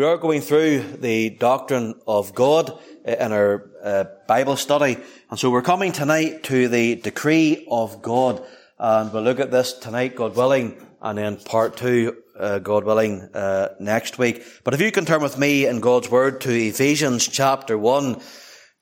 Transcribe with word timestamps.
We 0.00 0.06
are 0.06 0.16
going 0.16 0.40
through 0.40 0.96
the 1.02 1.28
doctrine 1.28 1.94
of 2.06 2.34
God 2.34 2.80
in 3.04 3.32
our 3.32 3.70
uh, 3.84 4.04
Bible 4.26 4.56
study. 4.56 4.96
And 5.28 5.38
so 5.38 5.50
we're 5.50 5.60
coming 5.60 5.92
tonight 5.92 6.42
to 6.44 6.68
the 6.68 6.94
decree 6.94 7.66
of 7.70 8.00
God. 8.00 8.42
And 8.78 9.12
we'll 9.12 9.24
look 9.24 9.40
at 9.40 9.50
this 9.50 9.74
tonight, 9.74 10.16
God 10.16 10.36
willing, 10.36 10.74
and 11.02 11.18
then 11.18 11.36
part 11.36 11.76
two, 11.76 12.16
uh, 12.38 12.60
God 12.60 12.84
willing, 12.84 13.28
uh, 13.34 13.74
next 13.78 14.16
week. 14.16 14.42
But 14.64 14.72
if 14.72 14.80
you 14.80 14.90
can 14.90 15.04
turn 15.04 15.20
with 15.20 15.36
me 15.36 15.66
in 15.66 15.80
God's 15.80 16.10
Word 16.10 16.40
to 16.40 16.50
Ephesians 16.50 17.28
chapter 17.28 17.76
1. 17.76 18.22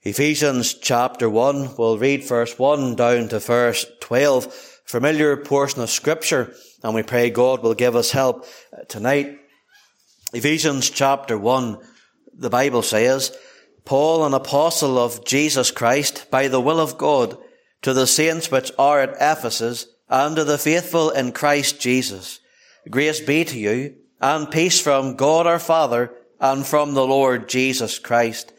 Ephesians 0.02 0.74
chapter 0.74 1.28
1, 1.28 1.74
we'll 1.76 1.98
read 1.98 2.22
verse 2.22 2.56
1 2.56 2.94
down 2.94 3.26
to 3.30 3.40
verse 3.40 3.84
12. 4.02 4.44
Familiar 4.84 5.36
portion 5.36 5.82
of 5.82 5.90
Scripture, 5.90 6.54
and 6.84 6.94
we 6.94 7.02
pray 7.02 7.28
God 7.28 7.64
will 7.64 7.74
give 7.74 7.96
us 7.96 8.12
help 8.12 8.46
tonight. 8.86 9.37
Ephesians 10.34 10.90
chapter 10.90 11.38
1, 11.38 11.78
the 12.34 12.50
Bible 12.50 12.82
says, 12.82 13.34
Paul, 13.86 14.26
an 14.26 14.34
apostle 14.34 14.98
of 14.98 15.24
Jesus 15.24 15.70
Christ, 15.70 16.30
by 16.30 16.48
the 16.48 16.60
will 16.60 16.80
of 16.80 16.98
God, 16.98 17.38
to 17.80 17.94
the 17.94 18.06
saints 18.06 18.50
which 18.50 18.70
are 18.78 19.00
at 19.00 19.16
Ephesus, 19.18 19.86
and 20.10 20.36
to 20.36 20.44
the 20.44 20.58
faithful 20.58 21.08
in 21.08 21.32
Christ 21.32 21.80
Jesus. 21.80 22.40
Grace 22.90 23.20
be 23.20 23.44
to 23.44 23.58
you, 23.58 23.94
and 24.20 24.50
peace 24.50 24.78
from 24.78 25.16
God 25.16 25.46
our 25.46 25.58
Father, 25.58 26.12
and 26.38 26.66
from 26.66 26.92
the 26.92 27.06
Lord 27.06 27.48
Jesus 27.48 27.98
Christ. 27.98 28.52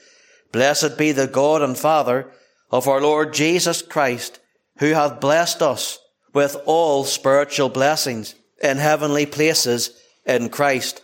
Blessed 0.51 0.97
be 0.97 1.11
the 1.11 1.27
God 1.27 1.61
and 1.61 1.77
Father 1.77 2.31
of 2.71 2.87
our 2.87 3.01
Lord 3.01 3.31
Jesus 3.33 3.83
Christ, 3.83 4.39
who 4.79 4.93
hath 4.93 5.21
blessed 5.21 5.61
us 5.61 5.99
with 6.33 6.55
all 6.65 7.03
spiritual 7.03 7.69
blessings 7.69 8.33
in 8.61 8.77
heavenly 8.77 9.27
places 9.27 9.91
in 10.25 10.49
Christ, 10.49 11.03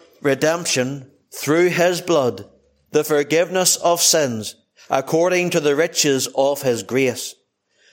redemption 0.21 1.11
through 1.33 1.69
his 1.69 2.01
blood, 2.01 2.49
the 2.91 3.03
forgiveness 3.03 3.75
of 3.77 4.01
sins, 4.01 4.55
according 4.89 5.49
to 5.49 5.59
the 5.59 5.75
riches 5.75 6.27
of 6.35 6.61
his 6.61 6.83
grace 6.83 7.35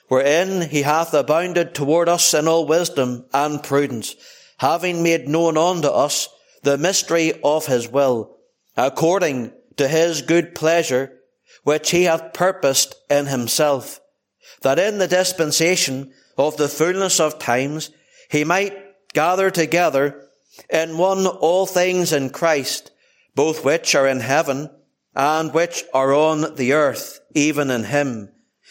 wherein 0.08 0.62
he 0.70 0.82
hath 0.82 1.14
abounded 1.14 1.74
toward 1.74 2.08
us 2.08 2.34
in 2.34 2.48
all 2.48 2.66
wisdom 2.66 3.24
and 3.32 3.62
prudence, 3.62 4.16
having 4.58 5.02
made 5.02 5.28
known 5.28 5.56
unto 5.56 5.88
us 5.88 6.28
the 6.62 6.78
mystery 6.78 7.32
of 7.44 7.66
his 7.66 7.88
will, 7.88 8.36
according 8.76 9.52
to 9.76 9.86
his 9.86 10.22
good 10.22 10.54
pleasure, 10.54 11.12
which 11.62 11.90
he 11.90 12.04
hath 12.04 12.32
purposed 12.32 12.94
in 13.08 13.26
himself, 13.26 14.00
that 14.62 14.78
in 14.78 14.98
the 14.98 15.06
dispensation 15.06 16.12
of 16.36 16.56
the 16.56 16.68
fullness 16.68 17.20
of 17.20 17.38
times 17.38 17.90
he 18.30 18.42
might 18.44 18.76
gather 19.12 19.50
together 19.50 20.27
in 20.70 20.98
one 20.98 21.26
all 21.26 21.66
things 21.66 22.12
in 22.12 22.30
Christ, 22.30 22.90
both 23.34 23.64
which 23.64 23.94
are 23.94 24.06
in 24.06 24.20
heaven 24.20 24.70
and 25.14 25.52
which 25.52 25.84
are 25.92 26.12
on 26.12 26.54
the 26.56 26.72
earth, 26.72 27.20
even 27.34 27.70
in 27.70 27.84
him, 27.84 28.30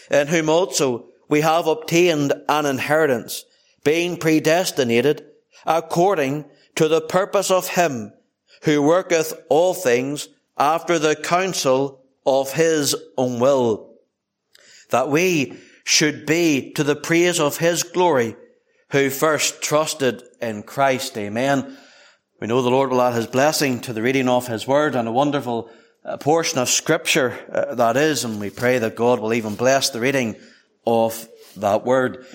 in 0.09 0.27
whom 0.27 0.49
also 0.49 1.07
we 1.29 1.41
have 1.41 1.67
obtained 1.67 2.33
an 2.47 2.65
inheritance, 2.65 3.43
being 3.83 4.17
predestinated 4.17 5.25
according 5.65 6.45
to 6.75 6.87
the 6.87 7.01
purpose 7.01 7.51
of 7.51 7.69
him 7.69 8.13
who 8.63 8.81
worketh 8.81 9.33
all 9.49 9.73
things 9.73 10.29
after 10.57 10.97
the 10.97 11.15
counsel 11.15 12.03
of 12.25 12.53
his 12.53 12.95
own 13.17 13.39
will, 13.39 13.95
that 14.89 15.09
we 15.09 15.53
should 15.83 16.25
be 16.25 16.71
to 16.73 16.83
the 16.83 16.95
praise 16.95 17.39
of 17.39 17.57
his 17.57 17.83
glory 17.83 18.35
who 18.91 19.09
first 19.09 19.61
trusted 19.61 20.23
in 20.41 20.63
Christ. 20.63 21.17
Amen. 21.17 21.77
We 22.39 22.47
know 22.47 22.61
the 22.61 22.69
Lord 22.69 22.91
will 22.91 23.01
add 23.01 23.15
his 23.15 23.27
blessing 23.27 23.81
to 23.81 23.93
the 23.93 24.01
reading 24.01 24.29
of 24.29 24.47
his 24.47 24.67
word 24.67 24.95
and 24.95 25.07
a 25.07 25.11
wonderful 25.11 25.69
uh, 26.05 26.17
portion 26.17 26.59
of 26.59 26.69
scripture 26.69 27.37
uh, 27.51 27.75
that 27.75 27.97
is, 27.97 28.23
and 28.23 28.39
we 28.39 28.49
pray 28.49 28.79
that 28.79 28.95
God 28.95 29.19
will 29.19 29.33
even 29.33 29.55
bless 29.55 29.89
the 29.89 29.99
reading 29.99 30.35
of 30.85 31.27
that 31.57 31.85
word. 31.85 32.25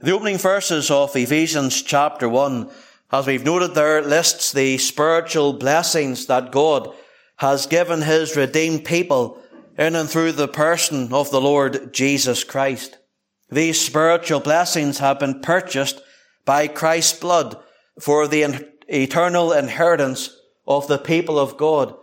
The 0.00 0.12
opening 0.12 0.38
verses 0.38 0.90
of 0.90 1.14
Ephesians 1.14 1.82
chapter 1.82 2.28
1, 2.28 2.70
as 3.12 3.26
we've 3.26 3.44
noted 3.44 3.74
there, 3.74 4.02
lists 4.02 4.52
the 4.52 4.78
spiritual 4.78 5.52
blessings 5.52 6.26
that 6.26 6.50
God 6.50 6.92
has 7.36 7.66
given 7.66 8.02
his 8.02 8.36
redeemed 8.36 8.84
people 8.84 9.38
in 9.78 9.94
and 9.94 10.08
through 10.08 10.32
the 10.32 10.48
person 10.48 11.12
of 11.12 11.30
the 11.30 11.40
Lord 11.40 11.92
Jesus 11.92 12.42
Christ. 12.42 12.98
These 13.52 13.78
spiritual 13.82 14.40
blessings 14.40 14.98
have 15.00 15.20
been 15.20 15.42
purchased 15.42 16.00
by 16.46 16.68
Christ's 16.68 17.20
blood 17.20 17.62
for 18.00 18.26
the 18.26 18.66
eternal 18.88 19.52
inheritance 19.52 20.34
of 20.66 20.88
the 20.88 20.96
people 20.96 21.38
of 21.38 21.58
God. 21.58 21.94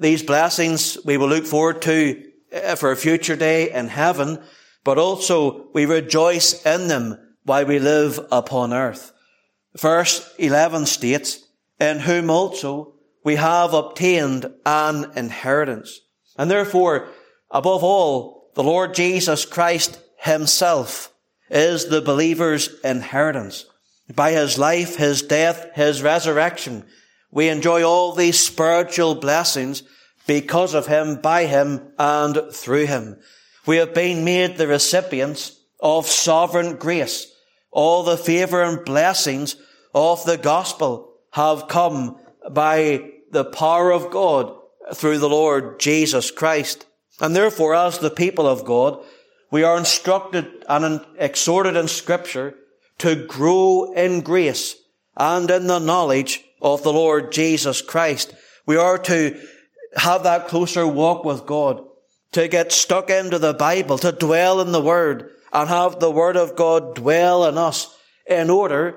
These 0.00 0.24
blessings 0.24 0.98
we 1.04 1.16
will 1.16 1.28
look 1.28 1.46
forward 1.46 1.80
to 1.82 2.20
eh, 2.50 2.74
for 2.74 2.90
a 2.90 2.96
future 2.96 3.36
day 3.36 3.70
in 3.70 3.86
heaven, 3.86 4.42
but 4.82 4.98
also 4.98 5.68
we 5.72 5.86
rejoice 5.86 6.60
in 6.66 6.88
them 6.88 7.16
while 7.44 7.66
we 7.66 7.78
live 7.78 8.18
upon 8.32 8.72
earth. 8.72 9.12
Verse 9.76 10.34
11 10.38 10.86
states, 10.86 11.44
in 11.78 12.00
whom 12.00 12.30
also 12.30 12.94
we 13.22 13.36
have 13.36 13.74
obtained 13.74 14.52
an 14.66 15.12
inheritance. 15.14 16.00
And 16.36 16.50
therefore, 16.50 17.06
above 17.48 17.84
all, 17.84 18.50
the 18.56 18.64
Lord 18.64 18.94
Jesus 18.94 19.44
Christ 19.44 20.00
himself 20.20 21.12
is 21.50 21.86
the 21.86 22.02
believer's 22.02 22.68
inheritance. 22.84 23.66
By 24.14 24.32
his 24.32 24.58
life, 24.58 24.96
his 24.96 25.22
death, 25.22 25.70
his 25.74 26.02
resurrection, 26.02 26.84
we 27.30 27.48
enjoy 27.48 27.82
all 27.82 28.12
these 28.12 28.38
spiritual 28.38 29.14
blessings 29.14 29.82
because 30.26 30.74
of 30.74 30.86
him, 30.86 31.20
by 31.20 31.46
him, 31.46 31.92
and 31.98 32.52
through 32.52 32.86
him. 32.86 33.16
We 33.66 33.76
have 33.76 33.94
been 33.94 34.24
made 34.24 34.56
the 34.56 34.66
recipients 34.66 35.58
of 35.80 36.06
sovereign 36.06 36.76
grace. 36.76 37.32
All 37.70 38.02
the 38.02 38.16
favor 38.16 38.62
and 38.62 38.84
blessings 38.84 39.56
of 39.94 40.24
the 40.24 40.38
gospel 40.38 41.14
have 41.32 41.68
come 41.68 42.18
by 42.50 43.10
the 43.30 43.44
power 43.44 43.92
of 43.92 44.10
God 44.10 44.56
through 44.94 45.18
the 45.18 45.28
Lord 45.28 45.78
Jesus 45.78 46.30
Christ. 46.30 46.86
And 47.20 47.36
therefore, 47.36 47.74
as 47.74 47.98
the 47.98 48.10
people 48.10 48.46
of 48.46 48.64
God, 48.64 49.04
we 49.50 49.62
are 49.64 49.76
instructed 49.76 50.64
and 50.68 51.04
exhorted 51.18 51.76
in 51.76 51.88
scripture 51.88 52.54
to 52.98 53.26
grow 53.26 53.92
in 53.92 54.20
grace 54.20 54.76
and 55.16 55.50
in 55.50 55.66
the 55.66 55.78
knowledge 55.78 56.44
of 56.62 56.82
the 56.82 56.92
Lord 56.92 57.32
Jesus 57.32 57.82
Christ. 57.82 58.34
We 58.66 58.76
are 58.76 58.98
to 58.98 59.40
have 59.96 60.22
that 60.22 60.48
closer 60.48 60.86
walk 60.86 61.24
with 61.24 61.46
God 61.46 61.82
to 62.32 62.46
get 62.46 62.70
stuck 62.70 63.10
into 63.10 63.38
the 63.38 63.54
Bible, 63.54 63.98
to 63.98 64.12
dwell 64.12 64.60
in 64.60 64.70
the 64.70 64.80
Word, 64.80 65.30
and 65.52 65.68
have 65.68 65.98
the 65.98 66.10
Word 66.10 66.36
of 66.36 66.54
God 66.54 66.94
dwell 66.94 67.44
in 67.46 67.58
us 67.58 67.96
in 68.26 68.50
order 68.50 68.96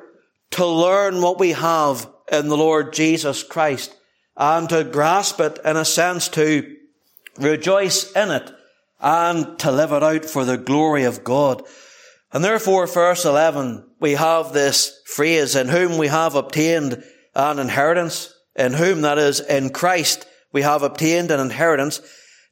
to 0.51 0.65
learn 0.65 1.19
what 1.19 1.39
we 1.39 1.53
have 1.53 2.07
in 2.31 2.47
the 2.47 2.57
Lord 2.57 2.93
Jesus 2.93 3.41
Christ 3.41 3.95
and 4.37 4.69
to 4.69 4.83
grasp 4.83 5.39
it 5.39 5.57
in 5.65 5.77
a 5.77 5.85
sense 5.85 6.27
to 6.29 6.75
rejoice 7.39 8.11
in 8.11 8.29
it 8.29 8.51
and 9.03 9.59
to 9.59 9.71
live 9.71 9.91
it 9.91 10.01
out 10.01 10.25
for 10.25 10.45
the 10.45 10.57
glory 10.57 11.03
of 11.03 11.25
God. 11.25 11.61
And 12.31 12.43
therefore, 12.43 12.87
verse 12.87 13.25
11, 13.25 13.85
we 13.99 14.13
have 14.13 14.53
this 14.53 15.01
phrase, 15.05 15.55
in 15.55 15.67
whom 15.67 15.97
we 15.97 16.07
have 16.07 16.33
obtained 16.33 17.03
an 17.35 17.59
inheritance, 17.59 18.33
in 18.55 18.73
whom 18.73 19.01
that 19.01 19.19
is, 19.19 19.41
in 19.41 19.69
Christ, 19.71 20.25
we 20.53 20.61
have 20.61 20.81
obtained 20.83 21.29
an 21.31 21.41
inheritance, 21.41 21.99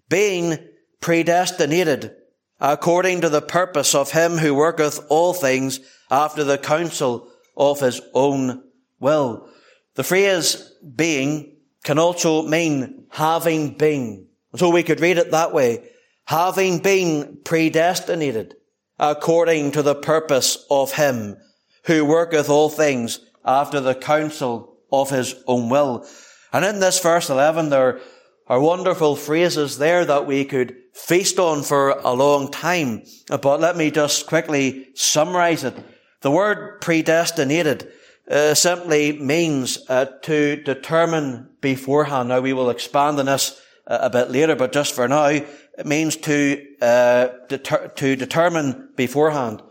being 0.09 0.59
predestinated 0.99 2.13
according 2.59 3.21
to 3.21 3.29
the 3.29 3.41
purpose 3.41 3.95
of 3.95 4.11
him 4.11 4.37
who 4.37 4.53
worketh 4.53 4.99
all 5.09 5.33
things 5.33 5.79
after 6.11 6.43
the 6.43 6.57
counsel 6.57 7.31
of 7.55 7.79
his 7.79 8.01
own 8.13 8.61
will. 8.99 9.47
The 9.95 10.03
phrase 10.03 10.73
being 10.95 11.57
can 11.83 11.97
also 11.97 12.43
mean 12.43 13.05
having 13.09 13.77
been. 13.77 14.27
So 14.55 14.69
we 14.69 14.83
could 14.83 14.99
read 14.99 15.17
it 15.17 15.31
that 15.31 15.53
way. 15.53 15.90
Having 16.25 16.79
been 16.79 17.39
predestinated 17.43 18.55
according 18.99 19.71
to 19.71 19.81
the 19.81 19.95
purpose 19.95 20.65
of 20.69 20.93
him 20.93 21.37
who 21.85 22.05
worketh 22.05 22.49
all 22.49 22.69
things 22.69 23.19
after 23.43 23.79
the 23.79 23.95
counsel 23.95 24.77
of 24.91 25.09
his 25.09 25.35
own 25.47 25.69
will. 25.69 26.05
And 26.53 26.63
in 26.63 26.79
this 26.79 26.99
verse 26.99 27.29
11, 27.29 27.69
there 27.69 27.99
are 28.47 28.59
wonderful 28.59 29.15
phrases 29.15 29.77
there 29.77 30.05
that 30.05 30.27
we 30.27 30.45
could 30.45 30.75
feast 30.93 31.39
on 31.39 31.63
for 31.63 31.91
a 31.91 32.13
long 32.13 32.51
time. 32.51 33.03
But 33.27 33.59
let 33.59 33.77
me 33.77 33.89
just 33.91 34.27
quickly 34.27 34.87
summarize 34.93 35.63
it. 35.63 35.75
The 36.21 36.31
word 36.31 36.81
predestinated 36.81 37.91
uh, 38.29 38.53
simply 38.53 39.13
means 39.13 39.79
uh, 39.89 40.05
to 40.23 40.57
determine 40.57 41.49
beforehand. 41.61 42.29
Now 42.29 42.41
we 42.41 42.53
will 42.53 42.69
expand 42.69 43.19
on 43.19 43.25
this 43.25 43.59
uh, 43.87 43.99
a 44.01 44.09
bit 44.09 44.29
later, 44.29 44.55
but 44.55 44.73
just 44.73 44.93
for 44.93 45.07
now, 45.07 45.39
means 45.85 46.15
to 46.17 46.65
uh, 46.81 47.29
deter- 47.47 47.87
to 47.87 48.15
determine 48.15 48.89
beforehand. 48.95 49.61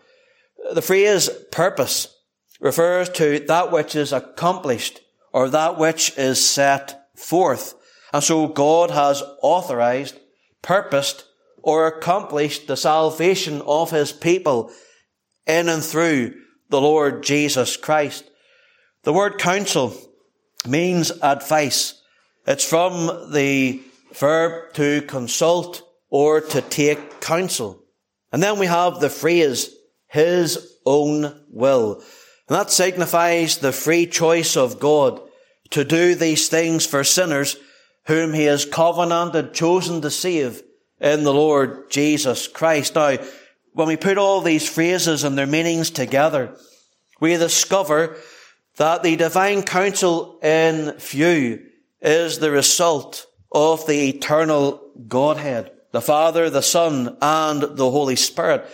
The 0.72 0.82
phrase 0.82 1.28
purpose 1.50 2.14
refers 2.60 3.08
to 3.10 3.40
that 3.40 3.72
which 3.72 3.94
is 3.96 4.12
accomplished 4.12 5.00
or 5.32 5.48
that 5.48 5.78
which 5.78 6.16
is 6.18 6.44
set 6.48 7.08
forth. 7.16 7.74
And 8.12 8.22
so 8.22 8.48
God 8.48 8.90
has 8.90 9.22
authorized, 9.42 10.18
purposed, 10.62 11.24
or 11.62 11.86
accomplished 11.86 12.66
the 12.66 12.76
salvation 12.76 13.62
of 13.62 13.90
his 13.90 14.12
people 14.12 14.72
in 15.46 15.68
and 15.68 15.82
through 15.82 16.34
the 16.70 16.80
Lord 16.80 17.22
Jesus 17.22 17.76
Christ. 17.76 18.24
The 19.02 19.12
word 19.12 19.38
counsel 19.38 19.94
means 20.66 21.10
advice. 21.22 22.02
It's 22.46 22.64
from 22.64 23.32
the 23.32 23.80
verb 24.12 24.72
to 24.74 25.02
consult 25.02 25.82
or 26.10 26.40
to 26.40 26.60
take 26.60 27.20
counsel. 27.20 27.82
And 28.32 28.42
then 28.42 28.58
we 28.58 28.66
have 28.66 29.00
the 29.00 29.10
phrase, 29.10 29.74
his 30.08 30.76
own 30.84 31.44
will. 31.50 32.02
And 32.48 32.58
that 32.58 32.70
signifies 32.70 33.58
the 33.58 33.72
free 33.72 34.06
choice 34.06 34.56
of 34.56 34.80
God 34.80 35.20
to 35.70 35.84
do 35.84 36.14
these 36.14 36.48
things 36.48 36.84
for 36.84 37.04
sinners 37.04 37.56
whom 38.06 38.32
he 38.32 38.44
has 38.44 38.64
covenanted, 38.64 39.54
chosen 39.54 40.00
to 40.00 40.10
save 40.10 40.62
in 41.00 41.22
the 41.22 41.32
Lord 41.32 41.90
Jesus 41.90 42.48
Christ. 42.48 42.94
Now, 42.94 43.18
when 43.72 43.88
we 43.88 43.96
put 43.96 44.18
all 44.18 44.40
these 44.40 44.68
phrases 44.68 45.22
and 45.22 45.38
their 45.38 45.46
meanings 45.46 45.90
together, 45.90 46.56
we 47.20 47.36
discover 47.36 48.16
that 48.76 49.02
the 49.02 49.16
divine 49.16 49.62
counsel 49.62 50.38
in 50.42 50.96
view 50.98 51.66
is 52.00 52.38
the 52.38 52.50
result 52.50 53.26
of 53.52 53.86
the 53.86 54.08
eternal 54.08 54.90
Godhead, 55.06 55.70
the 55.92 56.00
Father, 56.00 56.50
the 56.50 56.62
Son, 56.62 57.16
and 57.20 57.62
the 57.62 57.90
Holy 57.90 58.16
Spirit. 58.16 58.66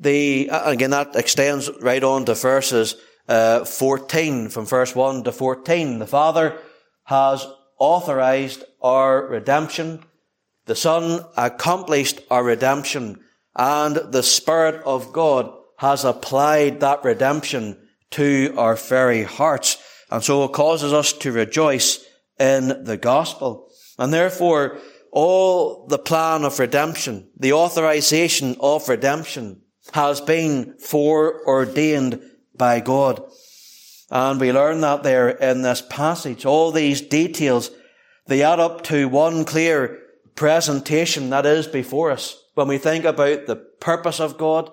The, 0.00 0.50
again, 0.52 0.90
that 0.90 1.14
extends 1.16 1.70
right 1.80 2.02
on 2.02 2.24
to 2.24 2.34
verses 2.34 2.96
uh, 3.28 3.64
14, 3.64 4.48
from 4.48 4.66
verse 4.66 4.94
1 4.94 5.24
to 5.24 5.32
14. 5.32 5.98
The 5.98 6.06
Father 6.06 6.58
has 7.04 7.46
authorized 7.78 8.64
our 8.82 9.26
redemption. 9.26 10.04
The 10.66 10.74
Son 10.74 11.20
accomplished 11.36 12.20
our 12.30 12.42
redemption 12.42 13.20
and 13.56 13.96
the 13.96 14.22
Spirit 14.22 14.82
of 14.84 15.12
God 15.12 15.52
has 15.78 16.04
applied 16.04 16.80
that 16.80 17.04
redemption 17.04 17.78
to 18.12 18.54
our 18.56 18.76
very 18.76 19.22
hearts. 19.22 19.78
And 20.10 20.22
so 20.22 20.44
it 20.44 20.52
causes 20.52 20.92
us 20.92 21.12
to 21.14 21.32
rejoice 21.32 22.04
in 22.38 22.84
the 22.84 22.96
gospel. 22.96 23.70
And 23.98 24.12
therefore, 24.12 24.78
all 25.14 25.86
the 25.86 25.98
plan 25.98 26.44
of 26.44 26.58
redemption, 26.58 27.28
the 27.38 27.52
authorization 27.52 28.56
of 28.58 28.88
redemption 28.88 29.62
has 29.92 30.20
been 30.20 30.76
foreordained 30.78 32.20
by 32.56 32.80
God. 32.80 33.22
And 34.10 34.40
we 34.40 34.52
learn 34.52 34.80
that 34.80 35.04
there 35.04 35.28
in 35.28 35.62
this 35.62 35.82
passage. 35.88 36.44
All 36.44 36.72
these 36.72 37.00
details, 37.00 37.70
they 38.26 38.42
add 38.42 38.58
up 38.58 38.82
to 38.84 39.08
one 39.08 39.44
clear 39.44 40.00
presentation 40.34 41.30
that 41.30 41.46
is 41.46 41.68
before 41.68 42.10
us. 42.10 42.36
When 42.54 42.66
we 42.66 42.78
think 42.78 43.04
about 43.04 43.46
the 43.46 43.56
purpose 43.56 44.18
of 44.18 44.36
God, 44.36 44.68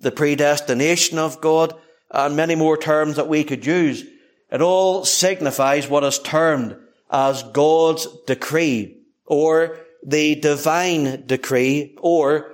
the 0.00 0.10
predestination 0.10 1.18
of 1.18 1.40
God, 1.40 1.72
and 2.10 2.34
many 2.34 2.56
more 2.56 2.76
terms 2.76 3.14
that 3.14 3.28
we 3.28 3.44
could 3.44 3.64
use, 3.64 4.04
it 4.50 4.60
all 4.60 5.04
signifies 5.04 5.88
what 5.88 6.02
is 6.02 6.18
termed 6.18 6.76
as 7.12 7.44
God's 7.44 8.08
decree, 8.26 9.04
or 9.26 9.78
the 10.02 10.36
divine 10.36 11.26
decree, 11.26 11.96
or 11.98 12.52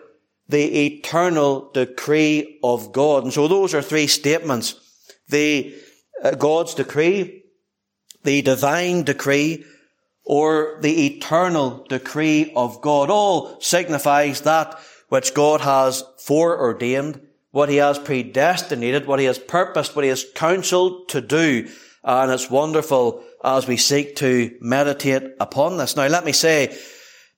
the 0.48 0.86
eternal 0.86 1.70
decree 1.72 2.58
of 2.62 2.92
God. 2.92 3.24
And 3.24 3.32
so 3.32 3.48
those 3.48 3.74
are 3.74 3.82
three 3.82 4.06
statements. 4.06 4.74
The 5.28 5.74
uh, 6.22 6.32
God's 6.32 6.74
decree, 6.74 7.44
the 8.22 8.42
divine 8.42 9.02
decree, 9.02 9.64
or 10.24 10.78
the 10.80 11.06
eternal 11.06 11.84
decree 11.88 12.52
of 12.54 12.80
God. 12.80 13.10
All 13.10 13.60
signifies 13.60 14.42
that 14.42 14.78
which 15.08 15.34
God 15.34 15.60
has 15.60 16.04
foreordained, 16.18 17.20
what 17.50 17.68
He 17.68 17.76
has 17.76 17.98
predestinated, 17.98 19.06
what 19.06 19.18
He 19.18 19.26
has 19.26 19.38
purposed, 19.38 19.94
what 19.96 20.04
He 20.04 20.10
has 20.10 20.24
counseled 20.34 21.08
to 21.10 21.20
do. 21.20 21.68
And 22.04 22.32
it's 22.32 22.50
wonderful 22.50 23.22
as 23.44 23.66
we 23.66 23.76
seek 23.76 24.16
to 24.16 24.56
meditate 24.60 25.22
upon 25.38 25.76
this. 25.76 25.96
Now 25.96 26.08
let 26.08 26.24
me 26.24 26.32
say, 26.32 26.76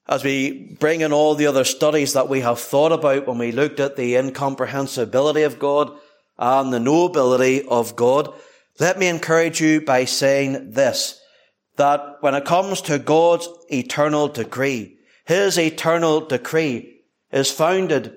as 0.06 0.24
we 0.24 0.76
bring 0.78 1.00
in 1.00 1.12
all 1.12 1.34
the 1.34 1.46
other 1.46 1.64
studies 1.64 2.12
that 2.12 2.28
we 2.28 2.40
have 2.40 2.60
thought 2.60 2.92
about 2.92 3.26
when 3.26 3.38
we 3.38 3.52
looked 3.52 3.80
at 3.80 3.96
the 3.96 4.16
incomprehensibility 4.16 5.42
of 5.42 5.58
God 5.58 5.92
and 6.38 6.72
the 6.72 6.78
knowability 6.78 7.66
of 7.66 7.96
God, 7.96 8.32
let 8.80 8.98
me 8.98 9.06
encourage 9.06 9.60
you 9.60 9.80
by 9.80 10.04
saying 10.04 10.72
this, 10.72 11.20
that 11.76 12.16
when 12.20 12.34
it 12.34 12.44
comes 12.44 12.80
to 12.82 12.98
God's 12.98 13.48
eternal 13.70 14.28
decree, 14.28 14.98
His 15.26 15.58
eternal 15.58 16.26
decree 16.26 17.00
is 17.32 17.50
founded 17.50 18.16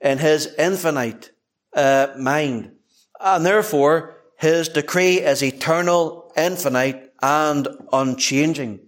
in 0.00 0.18
His 0.18 0.52
infinite 0.58 1.30
uh, 1.74 2.08
mind. 2.18 2.72
And 3.20 3.44
therefore, 3.44 4.17
His 4.38 4.68
decree 4.68 5.20
is 5.20 5.42
eternal, 5.42 6.32
infinite, 6.36 7.12
and 7.20 7.66
unchanging. 7.92 8.80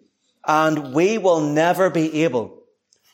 And 0.47 0.95
we 0.95 1.19
will 1.19 1.41
never 1.41 1.91
be 1.91 2.23
able 2.23 2.63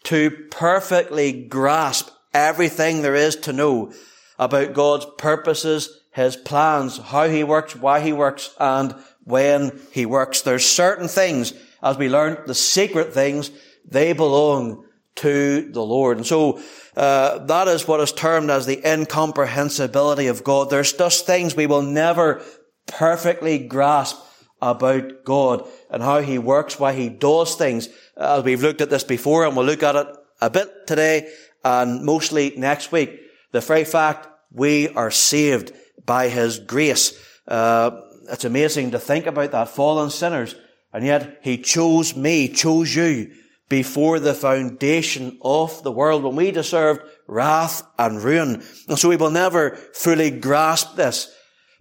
to 0.04 0.30
perfectly 0.50 1.32
grasp 1.46 2.10
everything 2.34 3.00
there 3.00 3.14
is 3.14 3.36
to 3.36 3.52
know 3.54 3.92
about 4.38 4.74
God's 4.74 5.06
purposes, 5.16 6.02
His 6.12 6.36
plans, 6.36 6.98
how 6.98 7.26
He 7.28 7.42
works, 7.42 7.74
why 7.74 8.00
He 8.00 8.12
works, 8.12 8.54
and 8.60 8.94
when 9.24 9.80
He 9.90 10.04
works. 10.04 10.42
There's 10.42 10.66
certain 10.66 11.08
things, 11.08 11.54
as 11.82 11.96
we 11.96 12.10
learned, 12.10 12.46
the 12.46 12.54
secret 12.54 13.14
things, 13.14 13.50
they 13.86 14.12
belong 14.12 14.84
to 15.16 15.70
the 15.72 15.82
Lord. 15.82 16.18
And 16.18 16.26
so, 16.26 16.60
uh, 16.96 17.38
that 17.44 17.68
is 17.68 17.86
what 17.86 18.00
is 18.00 18.12
termed 18.12 18.50
as 18.50 18.64
the 18.64 18.80
incomprehensibility 18.84 20.28
of 20.28 20.42
God. 20.42 20.70
There's 20.70 20.94
just 20.94 21.26
things 21.26 21.54
we 21.54 21.66
will 21.66 21.82
never 21.82 22.42
perfectly 22.86 23.58
grasp 23.58 24.16
about 24.62 25.24
God 25.24 25.68
and 25.90 26.02
how 26.02 26.20
He 26.20 26.38
works, 26.38 26.80
why 26.80 26.94
He 26.94 27.10
does 27.10 27.54
things. 27.54 27.88
As 28.16 28.42
we've 28.44 28.62
looked 28.62 28.80
at 28.80 28.88
this 28.88 29.04
before 29.04 29.44
and 29.44 29.54
we'll 29.54 29.66
look 29.66 29.82
at 29.82 29.96
it 29.96 30.06
a 30.40 30.48
bit 30.48 30.86
today 30.86 31.30
and 31.62 32.02
mostly 32.02 32.54
next 32.56 32.92
week. 32.92 33.20
The 33.52 33.60
very 33.60 33.84
fact 33.84 34.28
we 34.50 34.88
are 34.88 35.10
saved 35.10 35.72
by 36.04 36.28
His 36.28 36.58
grace. 36.58 37.12
Uh, 37.46 38.00
it's 38.30 38.46
amazing 38.46 38.92
to 38.92 38.98
think 38.98 39.26
about 39.26 39.50
that. 39.50 39.68
Fallen 39.68 40.08
sinners. 40.08 40.54
And 40.94 41.04
yet 41.04 41.40
He 41.42 41.58
chose 41.58 42.16
me, 42.16 42.48
chose 42.48 42.94
you 42.94 43.32
before 43.68 44.20
the 44.20 44.34
foundation 44.34 45.38
of 45.42 45.82
the 45.82 45.90
world 45.90 46.22
when 46.22 46.36
we 46.36 46.50
deserved 46.50 47.02
wrath 47.26 47.82
and 47.98 48.22
ruin. 48.22 48.62
And 48.88 48.98
so 48.98 49.08
we 49.08 49.16
will 49.16 49.30
never 49.30 49.70
fully 49.92 50.30
grasp 50.30 50.94
this. 50.96 51.32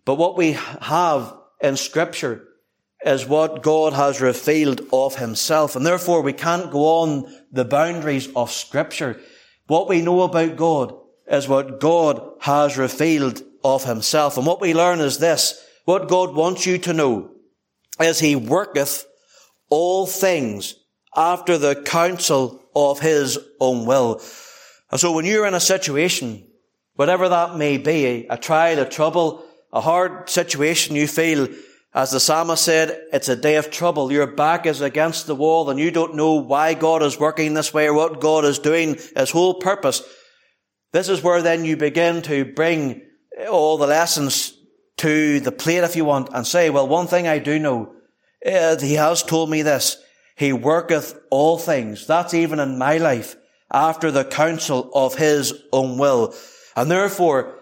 But 0.03 0.15
what 0.15 0.37
we 0.37 0.53
have 0.81 1.35
in 1.61 1.77
scripture 1.77 2.47
is 3.05 3.27
what 3.27 3.61
God 3.61 3.93
has 3.93 4.19
revealed 4.19 4.81
of 4.91 5.15
himself. 5.17 5.75
And 5.75 5.85
therefore 5.85 6.21
we 6.21 6.33
can't 6.33 6.71
go 6.71 7.01
on 7.01 7.31
the 7.51 7.65
boundaries 7.65 8.29
of 8.35 8.51
scripture. 8.51 9.19
What 9.67 9.87
we 9.87 10.01
know 10.01 10.21
about 10.21 10.55
God 10.55 10.95
is 11.27 11.47
what 11.47 11.79
God 11.79 12.21
has 12.39 12.77
revealed 12.77 13.43
of 13.63 13.83
himself. 13.83 14.37
And 14.37 14.45
what 14.45 14.61
we 14.61 14.73
learn 14.73 14.99
is 14.99 15.19
this. 15.19 15.63
What 15.85 16.07
God 16.07 16.33
wants 16.33 16.65
you 16.65 16.79
to 16.79 16.93
know 16.93 17.31
is 17.99 18.19
he 18.19 18.35
worketh 18.35 19.05
all 19.69 20.07
things 20.07 20.75
after 21.15 21.57
the 21.57 21.75
counsel 21.75 22.61
of 22.75 22.99
his 22.99 23.39
own 23.59 23.85
will. 23.85 24.21
And 24.91 24.99
so 24.99 25.11
when 25.11 25.25
you're 25.25 25.47
in 25.47 25.53
a 25.53 25.59
situation, 25.59 26.47
whatever 26.95 27.29
that 27.29 27.55
may 27.55 27.77
be, 27.77 28.27
a 28.29 28.37
trial, 28.37 28.79
a 28.79 28.89
trouble, 28.89 29.45
a 29.71 29.81
hard 29.81 30.29
situation 30.29 30.95
you 30.95 31.07
feel, 31.07 31.47
as 31.93 32.11
the 32.11 32.19
psalmist 32.19 32.63
said, 32.63 33.01
it's 33.13 33.29
a 33.29 33.35
day 33.35 33.55
of 33.55 33.71
trouble. 33.71 34.11
Your 34.11 34.27
back 34.27 34.65
is 34.65 34.81
against 34.81 35.27
the 35.27 35.35
wall 35.35 35.69
and 35.69 35.79
you 35.79 35.91
don't 35.91 36.15
know 36.15 36.33
why 36.33 36.73
God 36.73 37.01
is 37.01 37.19
working 37.19 37.53
this 37.53 37.73
way 37.73 37.87
or 37.87 37.93
what 37.93 38.19
God 38.19 38.43
is 38.43 38.59
doing, 38.59 38.97
his 39.15 39.31
whole 39.31 39.55
purpose. 39.55 40.03
This 40.91 41.09
is 41.09 41.23
where 41.23 41.41
then 41.41 41.65
you 41.65 41.77
begin 41.77 42.21
to 42.23 42.45
bring 42.45 43.01
all 43.49 43.77
the 43.77 43.87
lessons 43.87 44.53
to 44.97 45.39
the 45.39 45.51
plate, 45.51 45.83
if 45.83 45.95
you 45.95 46.05
want, 46.05 46.29
and 46.33 46.45
say, 46.47 46.69
well, 46.69 46.87
one 46.87 47.07
thing 47.07 47.27
I 47.27 47.39
do 47.39 47.59
know 47.59 47.91
Uh, 48.45 48.77
he 48.79 48.93
has 48.93 49.23
told 49.23 49.49
me 49.49 49.63
this. 49.63 49.97
He 50.35 50.51
worketh 50.53 51.17
all 51.29 51.57
things. 51.57 52.05
That's 52.05 52.33
even 52.33 52.59
in 52.59 52.77
my 52.77 52.97
life 52.97 53.35
after 53.71 54.11
the 54.11 54.25
counsel 54.25 54.91
of 54.93 55.15
his 55.15 55.53
own 55.71 55.97
will. 55.97 56.35
And 56.75 56.91
therefore, 56.91 57.59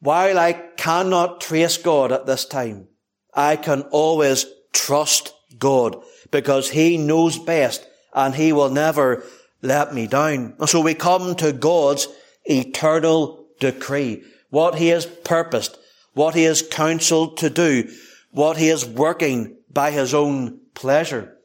while 0.00 0.38
I 0.38 0.52
cannot 0.76 1.40
trace 1.40 1.76
God 1.76 2.12
at 2.12 2.26
this 2.26 2.44
time, 2.44 2.88
I 3.34 3.56
can 3.56 3.82
always 3.90 4.46
trust 4.72 5.34
God 5.58 6.02
because 6.30 6.70
he 6.70 6.96
knows 6.96 7.38
best 7.38 7.86
and 8.12 8.34
he 8.34 8.52
will 8.52 8.70
never 8.70 9.24
let 9.62 9.94
me 9.94 10.06
down. 10.06 10.54
And 10.58 10.68
so 10.68 10.80
we 10.80 10.94
come 10.94 11.34
to 11.36 11.52
God's 11.52 12.08
eternal 12.44 13.46
decree, 13.60 14.24
what 14.50 14.76
he 14.76 14.88
has 14.88 15.06
purposed, 15.06 15.78
what 16.12 16.34
he 16.34 16.44
has 16.44 16.62
counseled 16.62 17.38
to 17.38 17.50
do, 17.50 17.90
what 18.30 18.56
he 18.56 18.68
is 18.68 18.84
working 18.84 19.56
by 19.70 19.90
his 19.90 20.14
own 20.14 20.60
pleasure. 20.74 21.36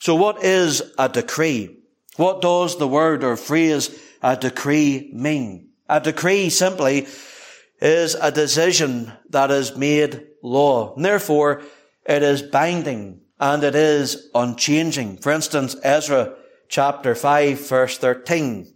So 0.00 0.14
what 0.14 0.44
is 0.44 0.82
a 0.98 1.08
decree? 1.08 1.76
What 2.16 2.40
does 2.40 2.78
the 2.78 2.88
word 2.88 3.24
or 3.24 3.36
phrase 3.36 3.96
a 4.22 4.36
decree 4.36 5.10
mean? 5.12 5.70
A 5.88 6.00
decree 6.00 6.50
simply 6.50 7.06
is 7.80 8.14
a 8.14 8.32
decision 8.32 9.12
that 9.30 9.50
is 9.50 9.76
made 9.76 10.26
law. 10.42 10.94
And 10.94 11.04
therefore, 11.04 11.62
it 12.04 12.22
is 12.22 12.42
binding 12.42 13.20
and 13.38 13.62
it 13.62 13.74
is 13.74 14.28
unchanging. 14.34 15.18
For 15.18 15.32
instance, 15.32 15.76
Ezra 15.82 16.34
chapter 16.68 17.14
5 17.14 17.68
verse 17.68 17.98
13. 17.98 18.72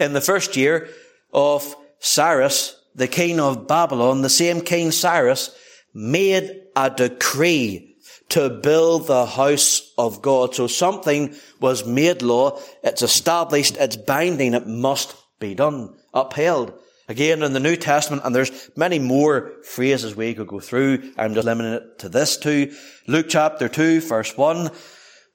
In 0.00 0.12
the 0.12 0.20
first 0.20 0.56
year 0.56 0.88
of 1.32 1.74
Cyrus, 1.98 2.80
the 2.94 3.08
king 3.08 3.40
of 3.40 3.66
Babylon, 3.66 4.22
the 4.22 4.28
same 4.28 4.60
king 4.60 4.92
Cyrus 4.92 5.56
made 5.92 6.62
a 6.76 6.90
decree 6.90 7.96
to 8.30 8.50
build 8.50 9.06
the 9.06 9.26
house 9.26 9.92
of 9.96 10.20
God. 10.22 10.54
So 10.54 10.66
something 10.66 11.34
was 11.60 11.86
made 11.86 12.22
law, 12.22 12.60
it's 12.82 13.02
established, 13.02 13.76
it's 13.78 13.96
binding, 13.96 14.54
it 14.54 14.66
must 14.66 15.16
be 15.40 15.54
done, 15.54 15.96
upheld. 16.12 16.72
Again, 17.08 17.42
in 17.42 17.54
the 17.54 17.60
New 17.60 17.76
Testament, 17.76 18.22
and 18.24 18.34
there's 18.34 18.70
many 18.76 18.98
more 18.98 19.52
phrases 19.62 20.14
we 20.14 20.34
could 20.34 20.46
go 20.46 20.60
through. 20.60 21.12
I'm 21.16 21.32
just 21.32 21.46
limiting 21.46 21.72
it 21.72 21.98
to 22.00 22.10
this 22.10 22.36
too. 22.36 22.74
Luke 23.06 23.26
chapter 23.30 23.66
2, 23.66 24.02
verse 24.02 24.36
1. 24.36 24.70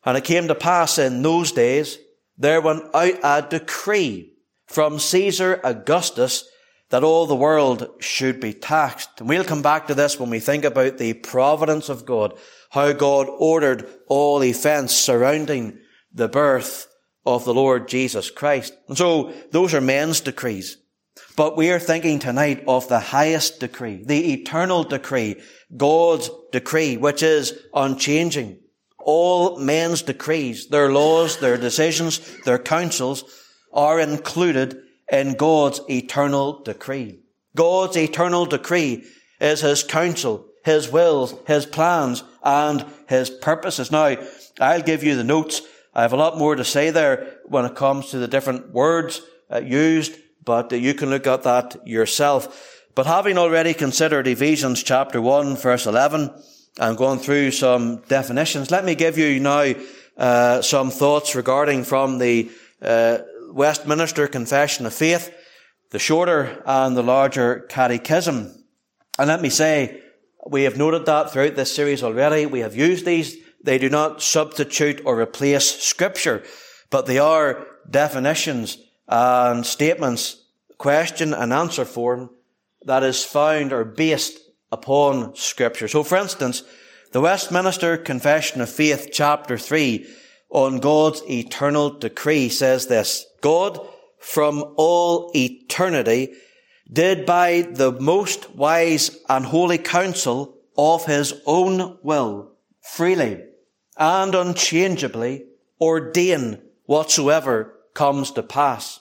And 0.05 0.17
it 0.17 0.23
came 0.23 0.49
to 0.49 0.55
pass 0.55 0.99
in 0.99 1.23
those 1.23 1.51
days, 1.51 1.97
there 2.37 2.61
went 2.61 2.83
out 2.93 3.19
a 3.23 3.47
decree 3.49 4.33
from 4.67 4.99
Caesar 4.99 5.59
Augustus 5.63 6.47
that 6.89 7.03
all 7.03 7.25
the 7.25 7.35
world 7.35 7.87
should 7.99 8.39
be 8.39 8.53
taxed. 8.53 9.09
And 9.19 9.27
we'll 9.27 9.43
come 9.43 9.63
back 9.63 9.87
to 9.87 9.95
this 9.95 10.19
when 10.19 10.29
we 10.29 10.39
think 10.39 10.63
about 10.65 10.99
the 10.99 11.13
providence 11.13 11.89
of 11.89 12.05
God, 12.05 12.37
how 12.73 12.91
God 12.91 13.27
ordered 13.29 13.87
all 14.07 14.43
events 14.43 14.95
surrounding 14.95 15.77
the 16.11 16.27
birth 16.27 16.87
of 17.23 17.45
the 17.45 17.53
Lord 17.53 17.87
Jesus 17.87 18.31
Christ. 18.31 18.75
And 18.87 18.97
so 18.97 19.31
those 19.51 19.75
are 19.75 19.81
men's 19.81 20.21
decrees. 20.21 20.77
But 21.37 21.55
we 21.55 21.69
are 21.69 21.79
thinking 21.79 22.17
tonight 22.17 22.63
of 22.67 22.87
the 22.89 22.99
highest 22.99 23.59
decree, 23.59 24.03
the 24.03 24.33
eternal 24.33 24.83
decree, 24.83 25.39
God's 25.77 26.31
decree, 26.51 26.97
which 26.97 27.21
is 27.21 27.53
unchanging. 27.75 28.59
All 28.97 29.59
men's 29.59 30.01
decrees, 30.01 30.69
their 30.69 30.91
laws, 30.91 31.37
their 31.37 31.57
decisions, 31.57 32.21
their 32.41 32.57
counsels 32.57 33.23
are 33.71 33.99
included 33.99 34.81
in 35.11 35.35
God's 35.35 35.79
eternal 35.87 36.63
decree. 36.63 37.19
God's 37.55 37.97
eternal 37.97 38.47
decree 38.47 39.05
is 39.39 39.61
His 39.61 39.83
counsel, 39.83 40.47
His 40.65 40.91
wills, 40.91 41.35
His 41.45 41.67
plans, 41.67 42.23
and 42.43 42.85
His 43.07 43.29
purposes. 43.29 43.91
Now, 43.91 44.17
I'll 44.59 44.81
give 44.81 45.03
you 45.03 45.15
the 45.15 45.23
notes. 45.23 45.61
I 45.93 46.01
have 46.01 46.13
a 46.13 46.17
lot 46.17 46.37
more 46.37 46.55
to 46.55 46.65
say 46.65 46.89
there 46.89 47.39
when 47.45 47.65
it 47.65 47.75
comes 47.75 48.09
to 48.09 48.17
the 48.17 48.27
different 48.27 48.71
words 48.71 49.21
uh, 49.51 49.59
used 49.59 50.13
but 50.45 50.71
you 50.71 50.93
can 50.93 51.09
look 51.09 51.27
at 51.27 51.43
that 51.43 51.87
yourself. 51.87 52.81
But 52.95 53.05
having 53.05 53.37
already 53.37 53.73
considered 53.73 54.27
Ephesians 54.27 54.83
chapter 54.83 55.21
1 55.21 55.57
verse 55.57 55.85
11 55.85 56.31
and 56.79 56.97
gone 56.97 57.19
through 57.19 57.51
some 57.51 57.97
definitions, 58.07 58.71
let 58.71 58.85
me 58.85 58.95
give 58.95 59.17
you 59.17 59.39
now 59.39 59.73
uh, 60.17 60.61
some 60.61 60.91
thoughts 60.91 61.35
regarding 61.35 61.83
from 61.83 62.19
the 62.19 62.51
uh, 62.81 63.19
Westminster 63.51 64.27
Confession 64.27 64.85
of 64.85 64.93
Faith, 64.93 65.33
the 65.91 65.99
shorter 65.99 66.61
and 66.65 66.97
the 66.97 67.03
larger 67.03 67.61
catechism. 67.69 68.63
And 69.17 69.27
let 69.27 69.41
me 69.41 69.49
say, 69.49 70.01
we 70.45 70.63
have 70.63 70.77
noted 70.77 71.05
that 71.05 71.31
throughout 71.31 71.55
this 71.55 71.75
series 71.75 72.03
already. 72.03 72.45
We 72.45 72.59
have 72.59 72.75
used 72.75 73.05
these. 73.05 73.37
They 73.63 73.77
do 73.77 73.89
not 73.89 74.21
substitute 74.21 75.01
or 75.05 75.19
replace 75.19 75.81
scripture, 75.81 76.43
but 76.89 77.05
they 77.05 77.17
are 77.17 77.65
definitions 77.89 78.77
and 79.07 79.65
statements, 79.65 80.43
question 80.77 81.33
and 81.33 81.53
answer 81.53 81.85
form 81.85 82.29
that 82.85 83.03
is 83.03 83.23
found 83.23 83.71
or 83.71 83.85
based 83.85 84.39
upon 84.71 85.35
scripture. 85.35 85.87
So 85.87 86.03
for 86.03 86.17
instance, 86.17 86.63
the 87.11 87.21
Westminster 87.21 87.95
Confession 87.95 88.59
of 88.59 88.69
Faith 88.69 89.09
chapter 89.13 89.57
3 89.57 90.05
on 90.49 90.79
God's 90.79 91.21
eternal 91.29 91.91
decree 91.91 92.49
says 92.49 92.87
this, 92.87 93.25
God 93.41 93.79
from 94.19 94.73
all 94.77 95.31
eternity 95.35 96.33
did 96.91 97.25
by 97.25 97.61
the 97.61 97.91
most 97.91 98.55
wise 98.55 99.17
and 99.29 99.45
holy 99.45 99.77
counsel 99.77 100.57
of 100.77 101.05
his 101.05 101.33
own 101.45 101.97
will 102.03 102.51
freely 102.81 103.43
and 103.97 104.35
unchangeably 104.35 105.45
ordain 105.79 106.61
whatsoever 106.85 107.73
comes 107.93 108.31
to 108.31 108.43
pass. 108.43 108.99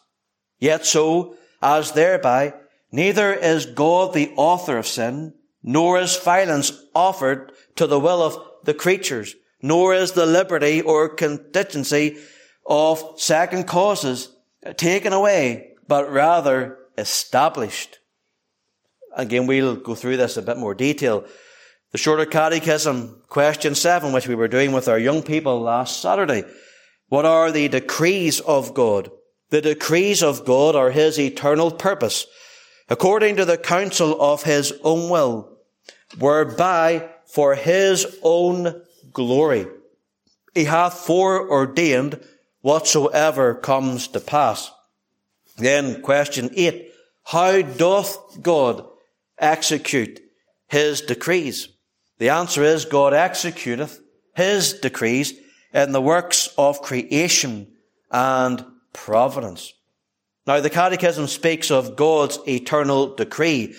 Yet 0.58 0.86
so, 0.86 1.36
as 1.60 1.92
thereby, 1.92 2.54
neither 2.90 3.32
is 3.32 3.66
God 3.66 4.12
the 4.12 4.32
author 4.36 4.76
of 4.78 4.86
sin, 4.86 5.34
nor 5.62 5.98
is 5.98 6.16
violence 6.16 6.72
offered 6.94 7.52
to 7.76 7.86
the 7.86 7.98
will 7.98 8.22
of 8.22 8.38
the 8.64 8.74
creatures, 8.74 9.34
nor 9.60 9.94
is 9.94 10.12
the 10.12 10.26
liberty 10.26 10.82
or 10.82 11.08
contingency 11.08 12.18
of 12.66 13.14
second 13.16 13.66
causes 13.66 14.34
taken 14.76 15.12
away, 15.12 15.72
but 15.88 16.10
rather 16.10 16.78
established. 17.02 17.98
Again, 19.14 19.46
we'll 19.46 19.76
go 19.76 19.94
through 19.94 20.16
this 20.16 20.38
a 20.38 20.42
bit 20.42 20.56
more 20.56 20.74
detail. 20.74 21.26
The 21.90 21.98
Shorter 21.98 22.24
Catechism, 22.24 23.22
question 23.28 23.74
seven, 23.74 24.14
which 24.14 24.26
we 24.26 24.34
were 24.34 24.48
doing 24.48 24.72
with 24.72 24.88
our 24.88 24.98
young 24.98 25.22
people 25.22 25.60
last 25.60 26.00
Saturday. 26.00 26.44
What 27.08 27.26
are 27.26 27.52
the 27.52 27.68
decrees 27.68 28.40
of 28.40 28.72
God? 28.72 29.10
The 29.50 29.60
decrees 29.60 30.22
of 30.22 30.46
God 30.46 30.74
are 30.74 30.90
His 30.90 31.18
eternal 31.18 31.70
purpose, 31.70 32.26
according 32.88 33.36
to 33.36 33.44
the 33.44 33.58
counsel 33.58 34.18
of 34.18 34.44
His 34.44 34.72
own 34.82 35.10
will, 35.10 35.58
whereby 36.18 37.10
for 37.26 37.54
His 37.54 38.06
own 38.22 38.82
glory 39.12 39.66
He 40.54 40.64
hath 40.64 40.94
foreordained 40.94 42.20
whatsoever 42.62 43.54
comes 43.54 44.08
to 44.08 44.20
pass. 44.20 44.70
Then 45.58 46.00
question 46.00 46.50
eight, 46.54 46.91
how 47.24 47.62
doth 47.62 48.42
God 48.42 48.84
execute 49.38 50.20
His 50.68 51.00
decrees? 51.00 51.68
The 52.18 52.30
answer 52.30 52.62
is 52.62 52.84
God 52.84 53.12
executeth 53.12 53.98
His 54.34 54.74
decrees 54.74 55.34
in 55.72 55.92
the 55.92 56.00
works 56.00 56.48
of 56.58 56.82
creation 56.82 57.72
and 58.10 58.64
providence. 58.92 59.72
Now, 60.46 60.60
the 60.60 60.70
Catechism 60.70 61.28
speaks 61.28 61.70
of 61.70 61.96
God's 61.96 62.38
eternal 62.46 63.14
decree, 63.14 63.74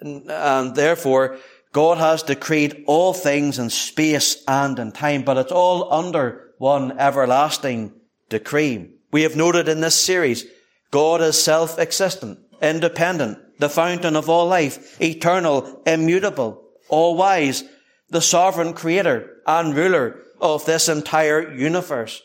and 0.00 0.74
therefore, 0.74 1.38
God 1.72 1.98
has 1.98 2.22
decreed 2.22 2.84
all 2.86 3.12
things 3.12 3.58
in 3.58 3.70
space 3.70 4.42
and 4.46 4.78
in 4.78 4.92
time, 4.92 5.22
but 5.24 5.36
it's 5.36 5.52
all 5.52 5.92
under 5.92 6.52
one 6.58 6.98
everlasting 6.98 7.92
decree. 8.28 8.90
We 9.10 9.22
have 9.22 9.36
noted 9.36 9.68
in 9.68 9.80
this 9.80 9.94
series, 9.94 10.46
God 10.90 11.20
is 11.20 11.42
self-existent, 11.42 12.38
independent, 12.66 13.38
the 13.58 13.68
fountain 13.68 14.16
of 14.16 14.28
all 14.28 14.46
life, 14.46 15.00
eternal, 15.00 15.82
immutable, 15.86 16.62
all-wise, 16.88 17.64
the 18.10 18.20
sovereign 18.20 18.72
creator 18.72 19.36
and 19.46 19.74
ruler 19.74 20.22
of 20.40 20.64
this 20.66 20.88
entire 20.88 21.54
universe. 21.54 22.22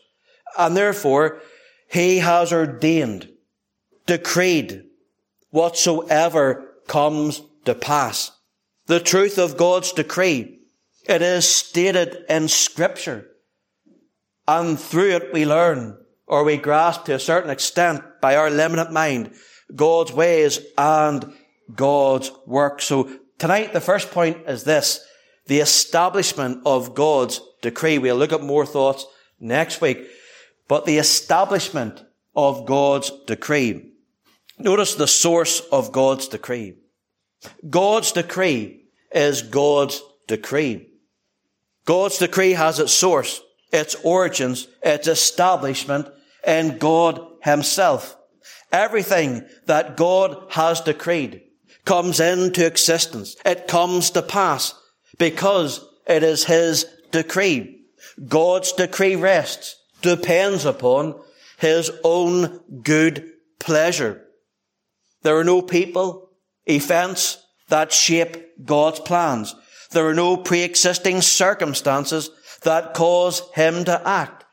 And 0.57 0.75
therefore, 0.75 1.41
he 1.89 2.19
has 2.19 2.51
ordained, 2.51 3.29
decreed, 4.05 4.83
whatsoever 5.49 6.75
comes 6.87 7.41
to 7.65 7.75
pass. 7.75 8.31
The 8.87 8.99
truth 8.99 9.37
of 9.37 9.57
God's 9.57 9.93
decree, 9.93 10.59
it 11.07 11.21
is 11.21 11.47
stated 11.47 12.25
in 12.29 12.47
scripture. 12.47 13.27
And 14.47 14.79
through 14.79 15.11
it 15.11 15.33
we 15.33 15.45
learn, 15.45 15.97
or 16.27 16.43
we 16.43 16.57
grasp 16.57 17.05
to 17.05 17.15
a 17.15 17.19
certain 17.19 17.49
extent 17.49 18.03
by 18.21 18.35
our 18.35 18.49
limited 18.49 18.91
mind, 18.91 19.33
God's 19.75 20.11
ways 20.11 20.59
and 20.77 21.33
God's 21.73 22.31
work. 22.45 22.81
So 22.81 23.09
tonight 23.37 23.73
the 23.73 23.81
first 23.81 24.11
point 24.11 24.47
is 24.47 24.63
this. 24.63 25.05
the 25.47 25.59
establishment 25.59 26.61
of 26.65 26.95
God's 26.95 27.41
decree. 27.61 27.97
We'll 27.97 28.15
look 28.15 28.31
at 28.33 28.41
more 28.41 28.65
thoughts 28.65 29.05
next 29.39 29.81
week. 29.81 30.07
But 30.67 30.85
the 30.85 30.97
establishment 30.97 32.03
of 32.35 32.65
God's 32.65 33.11
decree. 33.27 33.91
Notice 34.57 34.95
the 34.95 35.07
source 35.07 35.59
of 35.71 35.91
God's 35.91 36.27
decree. 36.27 36.77
God's 37.69 38.11
decree 38.11 38.85
is 39.11 39.41
God's 39.41 40.01
decree. 40.27 40.87
God's 41.85 42.19
decree 42.19 42.51
has 42.51 42.79
its 42.79 42.93
source, 42.93 43.41
its 43.73 43.95
origins, 44.03 44.67
its 44.83 45.07
establishment 45.07 46.07
in 46.45 46.77
God 46.77 47.19
Himself. 47.43 48.15
Everything 48.71 49.45
that 49.65 49.97
God 49.97 50.45
has 50.49 50.81
decreed 50.81 51.41
comes 51.85 52.19
into 52.19 52.65
existence. 52.65 53.35
It 53.45 53.67
comes 53.67 54.11
to 54.11 54.21
pass 54.21 54.73
because 55.17 55.85
it 56.07 56.23
is 56.23 56.45
His 56.45 56.85
decree. 57.11 57.85
God's 58.27 58.71
decree 58.73 59.15
rests, 59.15 59.75
depends 60.01 60.65
upon 60.65 61.19
His 61.59 61.91
own 62.03 62.61
good 62.83 63.29
pleasure. 63.59 64.25
There 65.23 65.37
are 65.37 65.43
no 65.43 65.61
people, 65.61 66.29
events 66.65 67.43
that 67.69 67.91
shape 67.91 68.65
God's 68.65 68.99
plans. 68.99 69.55
There 69.91 70.07
are 70.07 70.13
no 70.13 70.37
pre-existing 70.37 71.21
circumstances 71.21 72.29
that 72.63 72.93
cause 72.93 73.41
Him 73.53 73.85
to 73.85 74.07
act. 74.07 74.45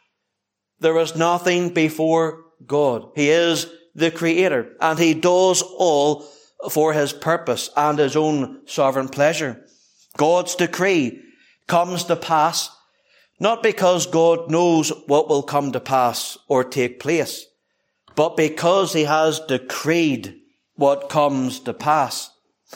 There 0.80 0.98
is 0.98 1.16
nothing 1.16 1.70
before 1.70 2.44
God. 2.64 3.10
He 3.14 3.30
is 3.30 3.66
the 3.98 4.10
Creator 4.10 4.76
and 4.80 4.98
He 4.98 5.14
does 5.14 5.62
all 5.62 6.26
for 6.70 6.92
His 6.92 7.12
purpose 7.12 7.70
and 7.76 7.98
His 7.98 8.16
own 8.16 8.66
sovereign 8.66 9.08
pleasure. 9.08 9.64
God's 10.16 10.54
decree 10.54 11.22
comes 11.66 12.04
to 12.04 12.16
pass 12.16 12.70
not 13.40 13.62
because 13.62 14.06
God 14.06 14.50
knows 14.50 14.92
what 15.06 15.28
will 15.28 15.42
come 15.42 15.72
to 15.72 15.80
pass 15.80 16.36
or 16.48 16.64
take 16.64 16.98
place, 16.98 17.46
but 18.16 18.36
because 18.36 18.92
He 18.92 19.04
has 19.04 19.40
decreed 19.40 20.40
what 20.74 21.08
comes 21.08 21.60
to 21.60 21.72
pass. 21.72 22.30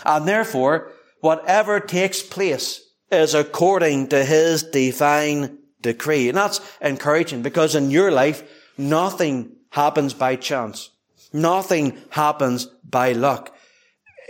And 0.05 0.27
therefore, 0.27 0.93
whatever 1.21 1.81
takes 1.81 2.23
place 2.23 2.81
is 3.11 3.35
according 3.35 4.09
to 4.09 4.25
His 4.25 4.63
divine 4.63 5.59
decree. 5.81 6.29
And 6.29 6.39
that's 6.39 6.61
encouraging 6.81 7.43
because 7.43 7.75
in 7.75 7.91
your 7.91 8.13
life, 8.13 8.49
nothing 8.79 9.57
happens 9.71 10.15
by 10.15 10.37
chance. 10.37 10.91
Nothing 11.33 11.99
happens 12.11 12.67
by 12.89 13.13
luck. 13.13 13.55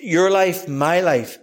Your 0.01 0.31
life, 0.31 0.69
my 0.69 1.01
life, 1.01 1.39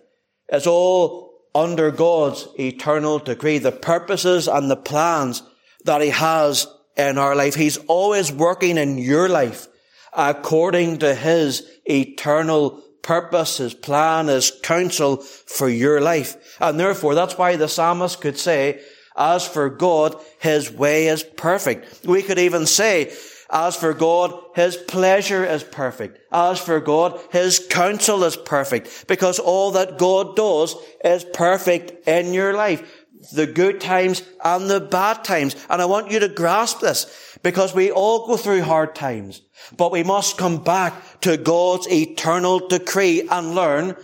is 0.52 0.68
all 0.68 1.30
under 1.56 1.92
God's 1.92 2.48
eternal 2.60 3.20
decree, 3.20 3.58
the 3.58 3.72
purposes 3.72 4.48
and 4.48 4.70
the 4.70 4.76
plans 4.76 5.44
that 5.86 6.02
He 6.02 6.10
has 6.10 6.68
in 6.98 7.18
our 7.18 7.36
life. 7.36 7.56
He's 7.56 7.78
always 7.78 8.32
working 8.32 8.78
in 8.78 8.98
your 8.98 9.30
life 9.30 9.68
according 10.14 11.00
to 11.00 11.14
His 11.16 11.68
eternal 11.86 12.82
purpose, 13.02 13.58
His 13.58 13.74
plan, 13.74 14.28
His 14.28 14.52
counsel 14.64 15.18
for 15.18 15.70
your 15.70 16.02
life. 16.02 16.58
And 16.60 16.80
therefore, 16.80 17.16
that's 17.16 17.38
why 17.38 17.56
the 17.56 17.68
psalmist 17.68 18.22
could 18.22 18.38
say, 18.38 18.82
as 19.16 19.48
for 19.48 19.70
God, 19.70 20.16
His 20.40 20.72
way 20.72 21.08
is 21.08 21.24
perfect. 21.24 22.06
We 22.06 22.22
could 22.22 22.40
even 22.40 22.66
say, 22.66 23.14
as 23.52 23.76
for 23.76 23.94
God, 23.94 24.40
His 24.56 24.76
pleasure 24.78 25.44
is 25.44 25.64
perfect. 25.64 26.20
As 26.32 26.60
for 26.60 26.80
God, 26.80 27.20
His 27.32 27.66
counsel 27.70 28.24
is 28.24 28.38
perfect. 28.38 29.08
Because 29.08 29.40
all 29.40 29.72
that 29.72 29.98
God 29.98 30.36
does 30.36 30.76
is 31.04 31.24
perfect 31.24 32.08
in 32.08 32.34
your 32.34 32.54
life. 32.54 33.06
The 33.34 33.48
good 33.48 33.82
times 33.82 34.22
and 34.44 34.70
the 34.70 34.80
bad 34.80 35.24
times. 35.24 35.56
And 35.70 35.82
I 35.82 35.86
want 35.86 36.12
you 36.12 36.20
to 36.20 36.30
grasp 36.30 36.80
this 36.80 37.38
because 37.42 37.74
we 37.74 37.92
all 37.92 38.28
go 38.28 38.38
through 38.38 38.62
hard 38.62 38.94
times. 38.94 39.42
But 39.76 39.92
we 39.92 40.04
must 40.04 40.38
come 40.38 40.64
back 40.64 41.22
to 41.22 41.36
God's 41.36 41.90
eternal 41.92 42.68
decree 42.68 43.28
and 43.30 43.56
learn 43.56 43.96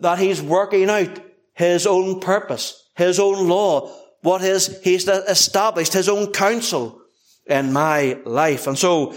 that 0.00 0.20
He's 0.20 0.40
working 0.40 0.88
out 0.88 1.20
His 1.54 1.84
own 1.84 2.20
purpose, 2.20 2.88
His 2.96 3.18
own 3.18 3.48
law, 3.48 3.92
what 4.22 4.42
is, 4.42 4.80
He's 4.82 5.08
established 5.08 5.92
His 5.92 6.08
own 6.08 6.32
counsel 6.32 7.02
in 7.48 7.72
my 7.72 8.18
life. 8.24 8.66
And 8.66 8.78
so, 8.78 9.14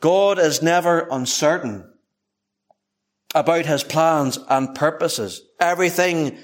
God 0.00 0.38
is 0.38 0.62
never 0.62 1.06
uncertain 1.10 1.88
about 3.34 3.66
His 3.66 3.84
plans 3.84 4.38
and 4.48 4.74
purposes. 4.74 5.42
Everything 5.60 6.38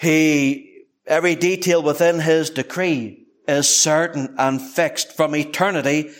He, 0.00 0.84
every 1.06 1.34
detail 1.34 1.82
within 1.82 2.20
His 2.20 2.50
decree 2.50 3.26
is 3.48 3.68
certain 3.68 4.34
and 4.38 4.60
fixed 4.60 5.16
from 5.16 5.34
eternity. 5.34 6.10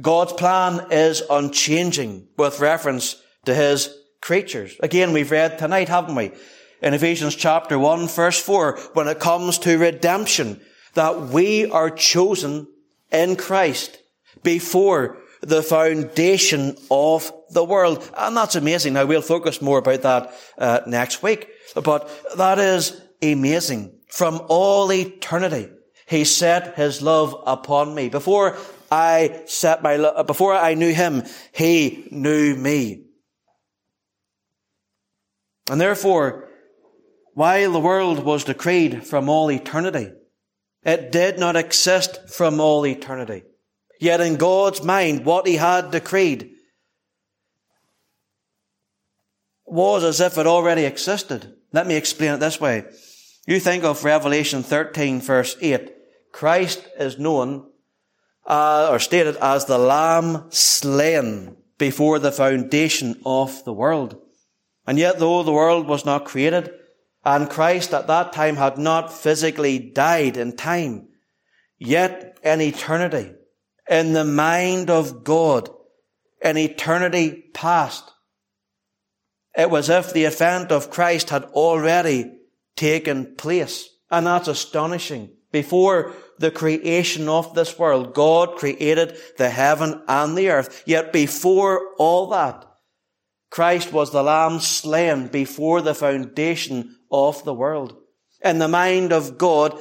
God's 0.00 0.34
plan 0.34 0.86
is 0.90 1.22
unchanging 1.28 2.28
with 2.36 2.60
reference 2.60 3.20
to 3.46 3.54
His 3.54 3.94
creatures. 4.20 4.76
Again, 4.80 5.12
we've 5.12 5.30
read 5.30 5.58
tonight, 5.58 5.88
haven't 5.88 6.14
we? 6.14 6.32
In 6.82 6.94
Ephesians 6.94 7.36
chapter 7.36 7.78
1 7.78 8.08
verse 8.08 8.40
4, 8.40 8.78
when 8.94 9.08
it 9.08 9.20
comes 9.20 9.58
to 9.58 9.78
redemption, 9.78 10.60
that 10.94 11.28
we 11.28 11.70
are 11.70 11.90
chosen 11.90 12.66
in 13.12 13.36
Christ 13.36 13.98
before 14.42 15.18
the 15.40 15.62
foundation 15.62 16.76
of 16.90 17.32
the 17.50 17.64
world. 17.64 18.08
And 18.16 18.36
that's 18.36 18.54
amazing. 18.54 18.94
Now 18.94 19.06
we'll 19.06 19.22
focus 19.22 19.60
more 19.60 19.78
about 19.78 20.02
that 20.02 20.34
uh, 20.58 20.80
next 20.86 21.22
week. 21.22 21.48
But 21.74 22.08
that 22.36 22.58
is 22.58 23.00
amazing. 23.22 23.98
From 24.08 24.40
all 24.48 24.92
eternity, 24.92 25.68
He 26.06 26.24
set 26.24 26.76
His 26.76 27.02
love 27.02 27.34
upon 27.46 27.94
me. 27.94 28.08
Before 28.08 28.56
I 28.90 29.42
set 29.46 29.82
my 29.82 29.96
lo- 29.96 30.22
before 30.24 30.54
I 30.54 30.74
knew 30.74 30.92
Him, 30.92 31.24
He 31.52 32.08
knew 32.10 32.54
me. 32.54 33.06
And 35.70 35.80
therefore, 35.80 36.48
while 37.34 37.72
the 37.72 37.80
world 37.80 38.24
was 38.24 38.44
decreed 38.44 39.06
from 39.06 39.28
all 39.28 39.50
eternity, 39.50 40.10
it 40.84 41.12
did 41.12 41.38
not 41.38 41.56
exist 41.56 42.28
from 42.28 42.60
all 42.60 42.86
eternity. 42.86 43.44
Yet 44.00 44.20
in 44.20 44.36
God's 44.36 44.82
mind, 44.82 45.24
what 45.24 45.46
he 45.46 45.56
had 45.56 45.92
decreed 45.92 46.50
was 49.64 50.02
as 50.04 50.20
if 50.20 50.36
it 50.38 50.46
already 50.46 50.84
existed. 50.84 51.54
Let 51.72 51.86
me 51.86 51.94
explain 51.94 52.34
it 52.34 52.40
this 52.40 52.60
way. 52.60 52.84
You 53.46 53.58
think 53.58 53.84
of 53.84 54.04
Revelation 54.04 54.62
13 54.62 55.20
verse 55.20 55.56
8. 55.60 55.92
Christ 56.32 56.86
is 56.98 57.18
known 57.18 57.70
uh, 58.46 58.88
or 58.90 58.98
stated 58.98 59.36
as 59.36 59.64
the 59.64 59.78
Lamb 59.78 60.46
slain 60.50 61.56
before 61.78 62.18
the 62.18 62.32
foundation 62.32 63.20
of 63.24 63.64
the 63.64 63.72
world. 63.72 64.20
And 64.86 64.98
yet 64.98 65.18
though 65.18 65.42
the 65.42 65.52
world 65.52 65.86
was 65.86 66.04
not 66.04 66.24
created, 66.24 66.72
and 67.24 67.48
Christ 67.48 67.94
at 67.94 68.08
that 68.08 68.32
time 68.32 68.56
had 68.56 68.78
not 68.78 69.12
physically 69.12 69.78
died 69.78 70.36
in 70.36 70.56
time. 70.56 71.08
Yet 71.78 72.38
in 72.42 72.60
eternity, 72.60 73.32
in 73.88 74.12
the 74.12 74.24
mind 74.24 74.90
of 74.90 75.24
God, 75.24 75.68
in 76.42 76.56
eternity 76.56 77.44
past, 77.54 78.10
it 79.56 79.70
was 79.70 79.90
as 79.90 80.06
if 80.06 80.12
the 80.12 80.24
event 80.24 80.72
of 80.72 80.90
Christ 80.90 81.30
had 81.30 81.44
already 81.44 82.32
taken 82.76 83.36
place. 83.36 83.88
And 84.10 84.26
that's 84.26 84.48
astonishing. 84.48 85.30
Before 85.52 86.14
the 86.38 86.50
creation 86.50 87.28
of 87.28 87.54
this 87.54 87.78
world, 87.78 88.14
God 88.14 88.56
created 88.56 89.16
the 89.36 89.50
heaven 89.50 90.02
and 90.08 90.36
the 90.36 90.48
earth. 90.48 90.82
Yet 90.86 91.12
before 91.12 91.94
all 91.98 92.28
that, 92.30 92.64
Christ 93.50 93.92
was 93.92 94.10
the 94.10 94.22
lamb 94.22 94.60
slain 94.60 95.28
before 95.28 95.82
the 95.82 95.94
foundation 95.94 96.96
of 97.12 97.44
the 97.44 97.54
world. 97.54 97.96
In 98.42 98.58
the 98.58 98.68
mind 98.68 99.12
of 99.12 99.38
God, 99.38 99.78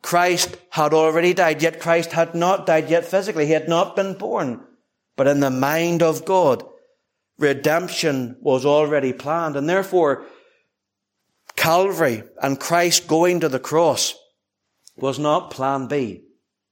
Christ 0.00 0.56
had 0.70 0.94
already 0.94 1.34
died, 1.34 1.62
yet 1.62 1.80
Christ 1.80 2.12
had 2.12 2.34
not 2.34 2.66
died 2.66 2.88
yet 2.88 3.04
physically. 3.04 3.46
He 3.46 3.52
had 3.52 3.68
not 3.68 3.96
been 3.96 4.14
born. 4.14 4.64
But 5.16 5.26
in 5.26 5.40
the 5.40 5.50
mind 5.50 6.02
of 6.02 6.24
God, 6.24 6.64
redemption 7.38 8.36
was 8.40 8.64
already 8.64 9.12
planned. 9.12 9.56
And 9.56 9.68
therefore, 9.68 10.24
Calvary 11.56 12.22
and 12.40 12.60
Christ 12.60 13.08
going 13.08 13.40
to 13.40 13.48
the 13.48 13.58
cross 13.58 14.14
was 14.96 15.18
not 15.18 15.50
plan 15.50 15.88
B, 15.88 16.22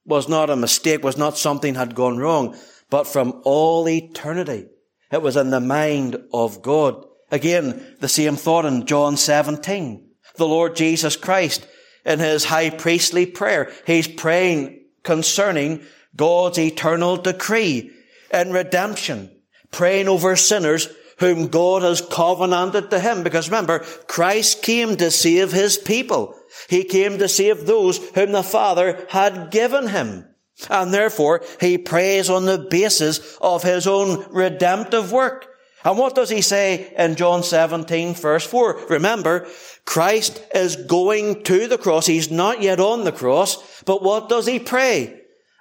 was 0.05 0.29
not 0.29 0.49
a 0.49 0.57
mistake, 0.57 1.03
was 1.03 1.16
not 1.16 1.37
something 1.37 1.75
had 1.75 1.95
gone 1.95 2.19
wrong, 2.19 2.57
but 2.88 3.07
from 3.07 3.40
all 3.45 3.88
eternity, 3.88 4.66
it 5.11 5.23
was 5.23 5.37
in 5.37 5.51
the 5.51 5.61
mind 5.61 6.16
of 6.33 6.62
God. 6.62 7.05
Again, 7.31 7.97
the 8.01 8.09
same 8.09 8.37
thought 8.37 8.65
in 8.65 8.87
John 8.87 9.17
17. 9.17 10.09
The 10.37 10.47
Lord 10.47 10.77
Jesus 10.77 11.17
Christ, 11.17 11.67
in 12.05 12.19
his 12.19 12.45
high 12.45 12.71
priestly 12.71 13.27
prayer, 13.27 13.73
he's 13.87 14.07
praying 14.07 14.85
concerning 15.03 15.83
God's 16.15 16.59
eternal 16.59 17.17
decree 17.17 17.91
and 18.31 18.53
redemption, 18.53 19.31
praying 19.71 20.09
over 20.09 20.37
sinners 20.37 20.89
whom 21.19 21.49
God 21.49 21.83
has 21.83 22.01
covenanted 22.01 22.91
to 22.91 23.01
him. 23.01 23.23
Because 23.23 23.49
remember, 23.49 23.81
Christ 24.07 24.62
came 24.62 24.97
to 24.97 25.11
save 25.11 25.53
his 25.53 25.79
people. 25.79 26.35
He 26.69 26.85
came 26.85 27.19
to 27.19 27.29
save 27.29 27.67
those 27.67 27.99
whom 28.11 28.33
the 28.33 28.43
Father 28.43 29.07
had 29.09 29.51
given 29.51 29.89
him. 29.89 30.27
And 30.71 30.93
therefore, 30.93 31.43
he 31.61 31.79
prays 31.79 32.31
on 32.31 32.45
the 32.45 32.59
basis 32.59 33.37
of 33.41 33.62
his 33.62 33.87
own 33.87 34.27
redemptive 34.31 35.12
work. 35.12 35.49
And 35.87 35.96
what 35.99 36.16
does 36.16 36.31
he 36.31 36.42
say 36.42 36.92
in 36.99 37.14
John 37.14 37.44
17 37.44 38.14
verse 38.14 38.44
4? 38.44 38.87
Remember, 38.90 39.46
Christ 39.85 40.44
is 40.53 40.75
going 40.75 41.44
to 41.44 41.68
the 41.68 41.79
cross. 41.79 42.07
He's 42.07 42.29
not 42.29 42.61
yet 42.61 42.81
on 42.81 43.05
the 43.05 43.12
cross. 43.12 43.83
But 43.85 44.03
what 44.03 44.29
does 44.29 44.49
he 44.49 44.59
pray? 44.59 45.20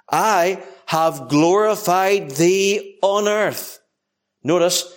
I 0.10 0.64
have 0.88 1.28
glorified 1.30 2.32
thee 2.32 2.98
on 3.04 3.28
earth. 3.28 3.80
Notice, 4.44 4.92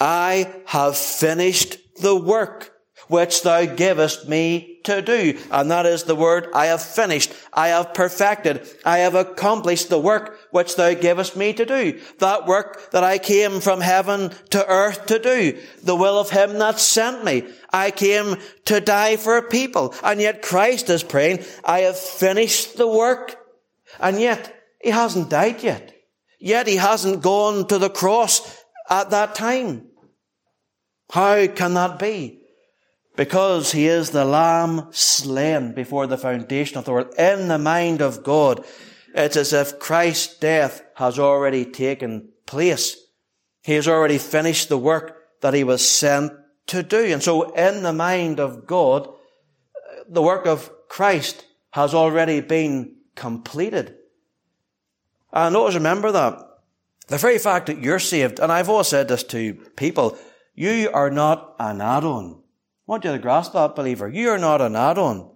I 0.00 0.52
have 0.66 0.96
finished 0.96 1.78
the 2.00 2.16
work 2.16 2.71
which 3.12 3.42
thou 3.42 3.66
givest 3.66 4.26
me 4.26 4.78
to 4.84 5.02
do. 5.02 5.38
And 5.50 5.70
that 5.70 5.84
is 5.84 6.04
the 6.04 6.16
word, 6.16 6.48
I 6.54 6.66
have 6.66 6.82
finished, 6.82 7.32
I 7.52 7.68
have 7.68 7.92
perfected, 7.92 8.66
I 8.84 8.98
have 8.98 9.14
accomplished 9.14 9.90
the 9.90 9.98
work 9.98 10.40
which 10.50 10.76
thou 10.76 10.94
givest 10.94 11.36
me 11.36 11.52
to 11.52 11.66
do. 11.66 12.00
That 12.18 12.46
work 12.46 12.90
that 12.90 13.04
I 13.04 13.18
came 13.18 13.60
from 13.60 13.82
heaven 13.82 14.32
to 14.50 14.66
earth 14.66 15.06
to 15.06 15.18
do. 15.18 15.60
The 15.82 15.94
will 15.94 16.18
of 16.18 16.30
him 16.30 16.58
that 16.58 16.80
sent 16.80 17.22
me. 17.22 17.44
I 17.70 17.90
came 17.90 18.36
to 18.64 18.80
die 18.80 19.16
for 19.16 19.36
a 19.36 19.42
people. 19.42 19.94
And 20.02 20.20
yet 20.20 20.42
Christ 20.42 20.88
is 20.88 21.02
praying, 21.02 21.44
I 21.64 21.80
have 21.80 21.98
finished 21.98 22.78
the 22.78 22.88
work. 22.88 23.36
And 24.00 24.18
yet, 24.18 24.54
he 24.82 24.90
hasn't 24.90 25.28
died 25.28 25.62
yet. 25.62 25.94
Yet 26.40 26.66
he 26.66 26.76
hasn't 26.76 27.22
gone 27.22 27.68
to 27.68 27.78
the 27.78 27.90
cross 27.90 28.64
at 28.88 29.10
that 29.10 29.34
time. 29.34 29.90
How 31.10 31.46
can 31.46 31.74
that 31.74 31.98
be? 31.98 32.41
Because 33.14 33.72
he 33.72 33.86
is 33.86 34.10
the 34.10 34.24
lamb 34.24 34.88
slain 34.90 35.72
before 35.72 36.06
the 36.06 36.16
foundation 36.16 36.78
of 36.78 36.84
the 36.84 36.92
world. 36.92 37.14
In 37.18 37.48
the 37.48 37.58
mind 37.58 38.00
of 38.00 38.22
God, 38.22 38.64
it's 39.14 39.36
as 39.36 39.52
if 39.52 39.78
Christ's 39.78 40.38
death 40.38 40.82
has 40.94 41.18
already 41.18 41.66
taken 41.66 42.30
place. 42.46 42.96
He 43.62 43.74
has 43.74 43.86
already 43.86 44.18
finished 44.18 44.68
the 44.68 44.78
work 44.78 45.18
that 45.42 45.54
he 45.54 45.62
was 45.62 45.86
sent 45.86 46.32
to 46.68 46.82
do. 46.82 47.04
And 47.04 47.22
so 47.22 47.52
in 47.54 47.82
the 47.82 47.92
mind 47.92 48.40
of 48.40 48.66
God, 48.66 49.08
the 50.08 50.22
work 50.22 50.46
of 50.46 50.70
Christ 50.88 51.44
has 51.72 51.94
already 51.94 52.40
been 52.40 52.96
completed. 53.14 53.96
And 55.32 55.56
always 55.56 55.74
remember 55.74 56.12
that. 56.12 56.38
The 57.08 57.18
very 57.18 57.38
fact 57.38 57.66
that 57.66 57.82
you're 57.82 57.98
saved, 57.98 58.40
and 58.40 58.50
I've 58.50 58.68
always 58.68 58.88
said 58.88 59.08
this 59.08 59.24
to 59.24 59.54
people, 59.76 60.16
you 60.54 60.90
are 60.92 61.10
not 61.10 61.56
an 61.58 61.80
add-on. 61.80 62.41
I 62.88 62.92
want 62.92 63.04
you 63.04 63.12
to 63.12 63.18
grasp 63.18 63.52
that, 63.52 63.76
believer. 63.76 64.08
You 64.08 64.30
are 64.30 64.38
not 64.38 64.60
an 64.60 64.74
add-on. 64.74 65.30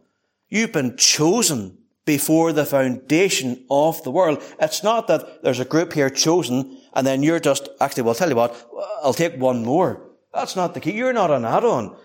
You've 0.48 0.72
been 0.72 0.96
chosen 0.96 1.78
before 2.04 2.52
the 2.52 2.64
foundation 2.64 3.64
of 3.70 4.02
the 4.02 4.10
world. 4.10 4.42
It's 4.60 4.82
not 4.82 5.06
that 5.08 5.42
there's 5.42 5.60
a 5.60 5.64
group 5.64 5.92
here 5.92 6.10
chosen 6.10 6.78
and 6.96 7.06
then 7.06 7.22
you're 7.22 7.40
just, 7.40 7.68
actually, 7.80 8.04
well, 8.04 8.10
I'll 8.10 8.16
tell 8.16 8.30
you 8.30 8.36
what, 8.36 8.70
I'll 9.02 9.12
take 9.12 9.36
one 9.36 9.64
more. 9.64 10.02
That's 10.32 10.56
not 10.56 10.72
the 10.72 10.80
key. 10.80 10.92
You're 10.92 11.12
not 11.12 11.30
an 11.30 11.44
add-on. 11.44 11.96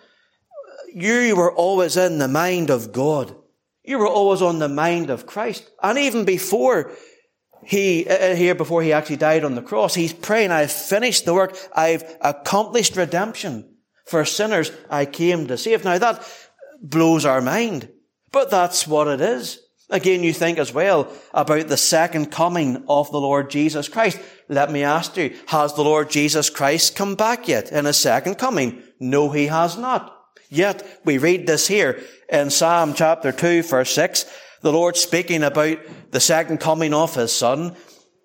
You 0.94 1.36
were 1.36 1.52
always 1.52 1.96
in 1.96 2.18
the 2.18 2.28
mind 2.28 2.70
of 2.70 2.92
God. 2.92 3.36
You 3.84 4.00
were 4.00 4.08
always 4.08 4.42
on 4.42 4.60
the 4.60 4.70
mind 4.70 5.10
of 5.10 5.26
Christ. 5.26 5.70
And 5.82 5.98
even 5.98 6.26
before 6.26 6.92
he, 7.64 8.06
uh, 8.08 8.14
uh, 8.32 8.36
here, 8.36 8.54
before 8.54 8.84
he 8.84 8.92
actually 8.92 9.16
died 9.16 9.44
on 9.44 9.56
the 9.56 9.62
cross, 9.62 9.96
he's 9.96 10.14
praying, 10.14 10.52
I've 10.52 10.72
finished 10.72 11.26
the 11.26 11.34
work. 11.34 11.58
I've 11.74 12.04
accomplished 12.22 12.98
redemption. 12.98 13.71
For 14.12 14.26
sinners, 14.26 14.74
I 14.90 15.06
came 15.06 15.48
to 15.48 15.58
save. 15.58 15.86
Now 15.86 15.98
that 15.98 16.28
blows 16.82 17.24
our 17.24 17.40
mind, 17.40 17.88
but 18.34 18.52
that's 18.52 18.86
what 18.86 19.08
it 19.08 19.22
is. 19.22 19.58
Again, 19.90 20.22
you 20.22 20.34
think 20.34 20.58
as 20.58 20.74
well 20.74 21.10
about 21.34 21.70
the 21.70 21.78
second 21.78 22.30
coming 22.30 22.84
of 22.90 23.10
the 23.12 23.22
Lord 23.22 23.50
Jesus 23.50 23.88
Christ. 23.88 24.20
Let 24.50 24.70
me 24.70 24.84
ask 24.84 25.16
you, 25.16 25.34
has 25.48 25.76
the 25.76 25.84
Lord 25.84 26.10
Jesus 26.10 26.50
Christ 26.50 26.98
come 26.98 27.16
back 27.16 27.48
yet 27.48 27.72
in 27.72 27.86
his 27.86 27.96
second 27.96 28.36
coming? 28.36 28.84
No, 29.00 29.30
he 29.30 29.48
has 29.48 29.78
not. 29.78 30.14
Yet, 30.50 30.86
we 31.06 31.18
read 31.18 31.48
this 31.48 31.66
here 31.66 32.04
in 32.28 32.50
Psalm 32.50 32.94
chapter 32.94 33.32
2 33.32 33.64
verse 33.64 33.96
6, 33.96 34.26
the 34.60 34.74
Lord 34.74 34.98
speaking 34.98 35.42
about 35.42 35.78
the 36.12 36.20
second 36.20 36.58
coming 36.60 36.94
of 36.94 37.16
his 37.16 37.32
son. 37.32 37.78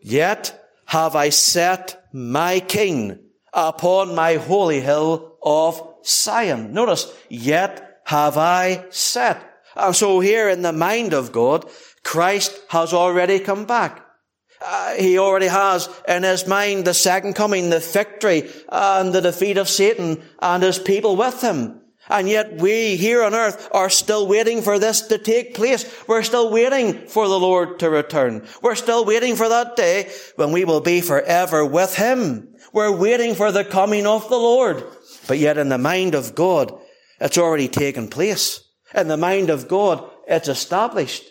Yet 0.03 0.69
have 0.87 1.15
I 1.15 1.29
set 1.29 2.09
my 2.13 2.59
king 2.59 3.21
upon 3.53 4.15
my 4.15 4.35
holy 4.35 4.81
hill 4.81 5.36
of 5.47 5.81
Zion. 6.05 6.75
Notice, 6.75 7.11
yet 7.31 8.01
have 8.05 8.37
I 8.37 8.85
set. 8.91 9.43
And 9.77 9.95
so 9.95 10.21
here 10.21 10.49
in 10.49 10.63
the 10.63 10.73
mind 10.73 11.15
of 11.15 11.33
God, 11.33 11.65
Christ 12.03 12.59
has 12.69 12.93
already 12.93 13.39
come 13.39 13.65
back. 13.65 14.03
Uh, 14.61 14.95
he 14.95 15.19
already 15.19 15.47
has 15.47 15.89
in 16.09 16.23
his 16.23 16.47
mind 16.47 16.85
the 16.85 16.95
second 16.95 17.35
coming, 17.35 17.71
the 17.71 17.79
victory 17.79 18.51
and 18.71 19.13
the 19.13 19.21
defeat 19.21 19.59
of 19.59 19.69
Satan 19.69 20.23
and 20.41 20.63
his 20.63 20.79
people 20.79 21.15
with 21.15 21.41
him. 21.43 21.81
And 22.09 22.29
yet 22.29 22.61
we 22.61 22.97
here 22.97 23.23
on 23.25 23.35
earth 23.35 23.69
are 23.73 23.91
still 23.91 24.27
waiting 24.29 24.63
for 24.63 24.79
this 24.79 25.03
to 25.09 25.19
take 25.19 25.55
place. 25.55 25.85
We're 26.07 26.23
still 26.23 26.51
waiting 26.51 27.07
for 27.09 27.27
the 27.29 27.39
Lord 27.39 27.81
to 27.81 27.91
return. 27.91 28.47
We're 28.63 28.77
still 28.77 29.05
waiting 29.05 29.35
for 29.35 29.49
that 29.49 29.77
day 29.77 30.11
when 30.37 30.53
we 30.53 30.65
will 30.65 30.81
be 30.81 31.01
forever 31.01 31.65
with 31.65 31.97
Him. 31.97 32.55
We're 32.73 32.97
waiting 32.97 33.35
for 33.35 33.51
the 33.51 33.65
coming 33.65 34.07
of 34.07 34.29
the 34.29 34.39
Lord. 34.39 34.85
But 35.27 35.39
yet 35.39 35.59
in 35.59 35.69
the 35.69 35.79
mind 35.79 36.15
of 36.15 36.35
God, 36.35 36.79
it's 37.21 37.39
already 37.39 37.69
taken 37.69 38.09
place. 38.09 38.61
In 38.95 39.09
the 39.09 39.17
mind 39.17 39.51
of 39.51 39.69
God, 39.69 40.09
it's 40.27 40.49
established. 40.49 41.25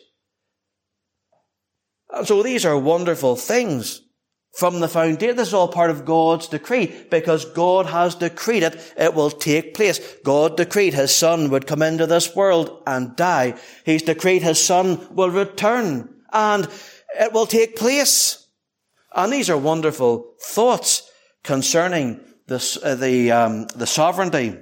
And 2.12 2.28
so 2.28 2.44
these 2.44 2.66
are 2.66 2.78
wonderful 2.78 3.36
things 3.36 4.02
from 4.56 4.80
the 4.80 4.88
foundation. 4.88 5.36
This 5.36 5.50
is 5.50 5.54
all 5.54 5.68
part 5.68 5.90
of 5.90 6.06
God's 6.06 6.48
decree 6.48 6.94
because 7.10 7.46
God 7.46 7.86
has 7.88 8.16
decreed 8.16 8.64
it. 8.64 8.94
It 8.98 9.14
will 9.14 9.32
take 9.32 9.74
place. 9.74 10.00
God 10.24 10.58
decreed 10.58 10.94
his 10.94 11.14
son 11.14 11.50
would 11.50 11.68
come 11.68 11.82
into 11.82 12.08
this 12.08 12.36
world 12.36 12.82
and 12.88 13.16
die. 13.16 13.56
He's 13.86 14.04
decreed 14.04 14.44
his 14.44 14.64
son 14.64 15.14
will 15.14 15.30
return 15.30 16.10
and 16.32 16.68
it 17.20 17.34
will 17.34 17.46
take 17.46 17.76
place. 17.76 18.48
And 19.14 19.32
these 19.32 19.50
are 19.50 19.58
wonderful 19.58 20.34
thoughts 20.42 21.10
concerning 21.44 22.20
the, 22.48 22.80
uh, 22.84 22.96
the, 22.96 23.32
um, 23.32 23.68
the 23.68 23.88
sovereignty 23.88 24.58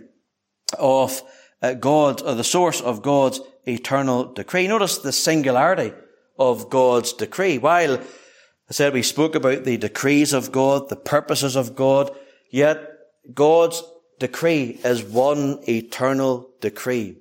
of 0.77 1.21
uh, 1.61 1.73
God, 1.73 2.21
or 2.21 2.35
the 2.35 2.43
source 2.43 2.81
of 2.81 3.01
God's 3.01 3.39
eternal 3.65 4.33
decree. 4.33 4.67
Notice 4.67 4.97
the 4.97 5.11
singularity 5.11 5.93
of 6.37 6.69
God's 6.69 7.13
decree. 7.13 7.57
While 7.57 7.99
I 7.99 8.71
said 8.71 8.93
we 8.93 9.03
spoke 9.03 9.35
about 9.35 9.63
the 9.63 9.77
decrees 9.77 10.33
of 10.33 10.51
God, 10.51 10.89
the 10.89 10.95
purposes 10.95 11.55
of 11.55 11.75
God, 11.75 12.11
yet 12.49 12.89
God's 13.33 13.83
decree 14.19 14.79
is 14.83 15.03
one 15.03 15.59
eternal 15.67 16.49
decree. 16.61 17.17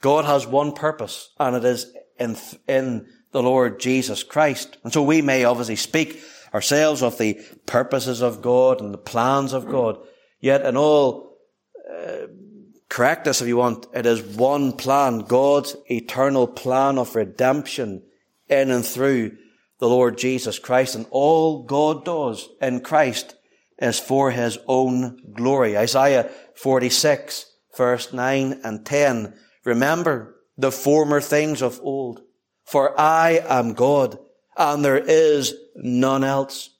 God 0.00 0.24
has 0.24 0.46
one 0.46 0.72
purpose, 0.72 1.30
and 1.38 1.56
it 1.56 1.64
is 1.64 1.92
in, 2.18 2.36
in 2.68 3.06
the 3.32 3.42
Lord 3.42 3.80
Jesus 3.80 4.22
Christ. 4.22 4.76
And 4.84 4.92
so 4.92 5.02
we 5.02 5.22
may 5.22 5.44
obviously 5.44 5.76
speak 5.76 6.22
ourselves 6.54 7.02
of 7.02 7.18
the 7.18 7.40
purposes 7.66 8.22
of 8.22 8.40
God 8.40 8.80
and 8.80 8.94
the 8.94 8.98
plans 8.98 9.52
of 9.52 9.68
God. 9.68 9.98
Yet 10.40 10.64
in 10.64 10.76
all 10.76 11.36
uh, 11.90 12.28
correctness, 12.88 13.42
if 13.42 13.48
you 13.48 13.56
want, 13.56 13.86
it 13.92 14.06
is 14.06 14.22
one 14.22 14.72
plan, 14.72 15.20
God's 15.20 15.76
eternal 15.90 16.46
plan 16.46 16.96
of 16.98 17.16
redemption 17.16 18.02
in 18.48 18.70
and 18.70 18.86
through 18.86 19.36
the 19.80 19.88
Lord 19.88 20.16
Jesus 20.16 20.58
Christ. 20.58 20.94
And 20.94 21.06
all 21.10 21.64
God 21.64 22.04
does 22.04 22.48
in 22.62 22.80
Christ 22.80 23.34
is 23.78 23.98
for 23.98 24.30
his 24.30 24.58
own 24.68 25.18
glory. 25.34 25.76
Isaiah 25.76 26.30
46 26.54 27.50
verse 27.76 28.12
9 28.12 28.60
and 28.64 28.84
10. 28.84 29.34
Remember 29.64 30.36
the 30.56 30.72
former 30.72 31.20
things 31.20 31.62
of 31.62 31.80
old. 31.82 32.20
For 32.64 32.98
I 32.98 33.42
am 33.46 33.74
God 33.74 34.18
and 34.56 34.84
there 34.84 34.98
is 34.98 35.54
none 35.76 36.24
else. 36.24 36.70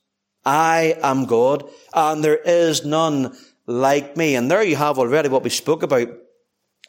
I 0.44 0.96
am 1.02 1.24
God, 1.24 1.68
and 1.92 2.22
there 2.22 2.36
is 2.36 2.84
none 2.84 3.36
like 3.66 4.16
me. 4.16 4.34
And 4.34 4.50
there 4.50 4.62
you 4.62 4.76
have 4.76 4.98
already 4.98 5.28
what 5.28 5.42
we 5.42 5.50
spoke 5.50 5.82
about 5.82 6.08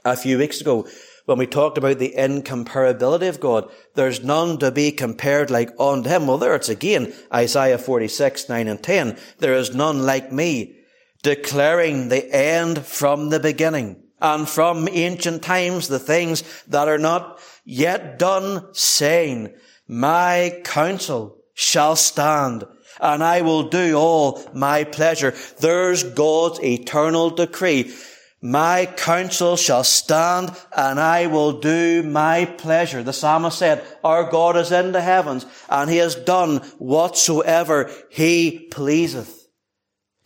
a 0.04 0.18
few 0.18 0.38
weeks 0.38 0.62
ago 0.62 0.88
when 1.26 1.38
we 1.38 1.48
talked 1.48 1.78
about 1.78 1.98
the 1.98 2.14
incomparability 2.18 3.28
of 3.30 3.40
God. 3.40 3.70
There's 3.96 4.24
none 4.24 4.58
to 4.60 4.72
be 4.72 4.92
compared 4.92 5.50
like 5.50 5.72
unto 5.80 6.10
him. 6.10 6.28
Well, 6.28 6.38
there 6.38 6.56
it's 6.56 6.70
again, 6.70 7.14
Isaiah 7.34 7.78
46, 7.78 8.50
9 8.50 8.68
and 8.68 8.82
10. 8.82 9.18
There 9.40 9.54
is 9.54 9.74
none 9.74 10.06
like 10.06 10.32
me, 10.32 10.76
declaring 11.24 12.10
the 12.10 12.34
end 12.34 12.86
from 12.86 13.30
the 13.30 13.40
beginning 13.40 14.04
and 14.22 14.48
from 14.48 14.88
ancient 14.90 15.44
times 15.44 15.88
the 15.88 16.00
things 16.00 16.44
that 16.68 16.88
are 16.88 16.98
not 16.98 17.40
yet 17.66 18.18
done, 18.20 18.68
saying, 18.74 19.54
my 19.88 20.62
counsel 20.64 21.38
shall 21.54 21.96
stand 21.96 22.66
and 23.00 23.24
I 23.24 23.42
will 23.42 23.64
do 23.70 23.96
all 23.96 24.42
my 24.54 24.84
pleasure. 24.84 25.34
There's 25.60 26.04
God's 26.04 26.62
eternal 26.64 27.30
decree. 27.30 27.94
My 28.42 28.86
counsel 28.86 29.58
shall 29.58 29.84
stand 29.84 30.56
and 30.76 31.00
I 31.00 31.28
will 31.28 31.60
do 31.60 32.04
my 32.04 32.46
pleasure. 32.46 33.04
The 33.04 33.14
psalmist 33.14 33.58
said, 33.58 33.84
our 34.04 34.30
God 34.30 34.56
is 34.56 34.72
in 34.72 34.92
the 34.92 35.02
heavens 35.02 35.46
and 35.70 35.90
he 35.90 35.98
has 35.98 36.16
done 36.16 36.58
whatsoever 36.78 37.92
he 38.10 38.68
pleaseth. 38.72 39.48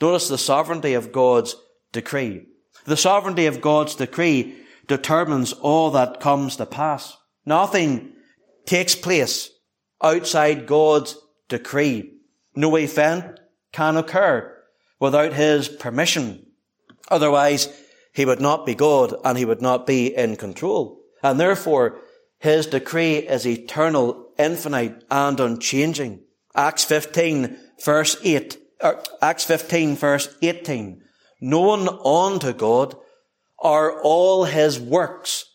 Notice 0.01 0.27
the 0.27 0.37
sovereignty 0.37 0.93
of 0.93 1.11
God's 1.11 1.55
decree. 1.91 2.45
The 2.85 2.97
sovereignty 2.97 3.45
of 3.45 3.61
God's 3.61 3.95
decree 3.95 4.55
determines 4.87 5.53
all 5.53 5.91
that 5.91 6.19
comes 6.19 6.55
to 6.57 6.65
pass. 6.65 7.17
Nothing 7.45 8.13
takes 8.69 8.93
place 8.93 9.49
outside 9.99 10.67
God's 10.67 11.17
decree. 11.47 12.13
No 12.55 12.75
event 12.77 13.39
can 13.71 13.97
occur 13.97 14.55
without 14.99 15.33
his 15.33 15.67
permission. 15.67 16.45
Otherwise, 17.09 17.67
he 18.13 18.25
would 18.25 18.39
not 18.39 18.67
be 18.67 18.75
God 18.75 19.15
and 19.25 19.39
he 19.39 19.45
would 19.45 19.63
not 19.63 19.87
be 19.87 20.15
in 20.15 20.35
control. 20.35 21.01
And 21.23 21.39
therefore, 21.39 21.99
his 22.37 22.67
decree 22.67 23.15
is 23.17 23.47
eternal, 23.47 24.29
infinite, 24.37 25.03
and 25.09 25.39
unchanging. 25.39 26.21
Acts 26.55 26.83
15 26.83 27.57
verse 27.83 28.17
8, 28.23 28.57
er, 28.83 29.01
Acts 29.19 29.45
15 29.45 29.95
verse 29.95 30.37
18. 30.43 31.01
Known 31.41 31.89
unto 32.05 32.53
God 32.53 32.95
are 33.57 33.99
all 34.03 34.43
his 34.43 34.79
works 34.79 35.48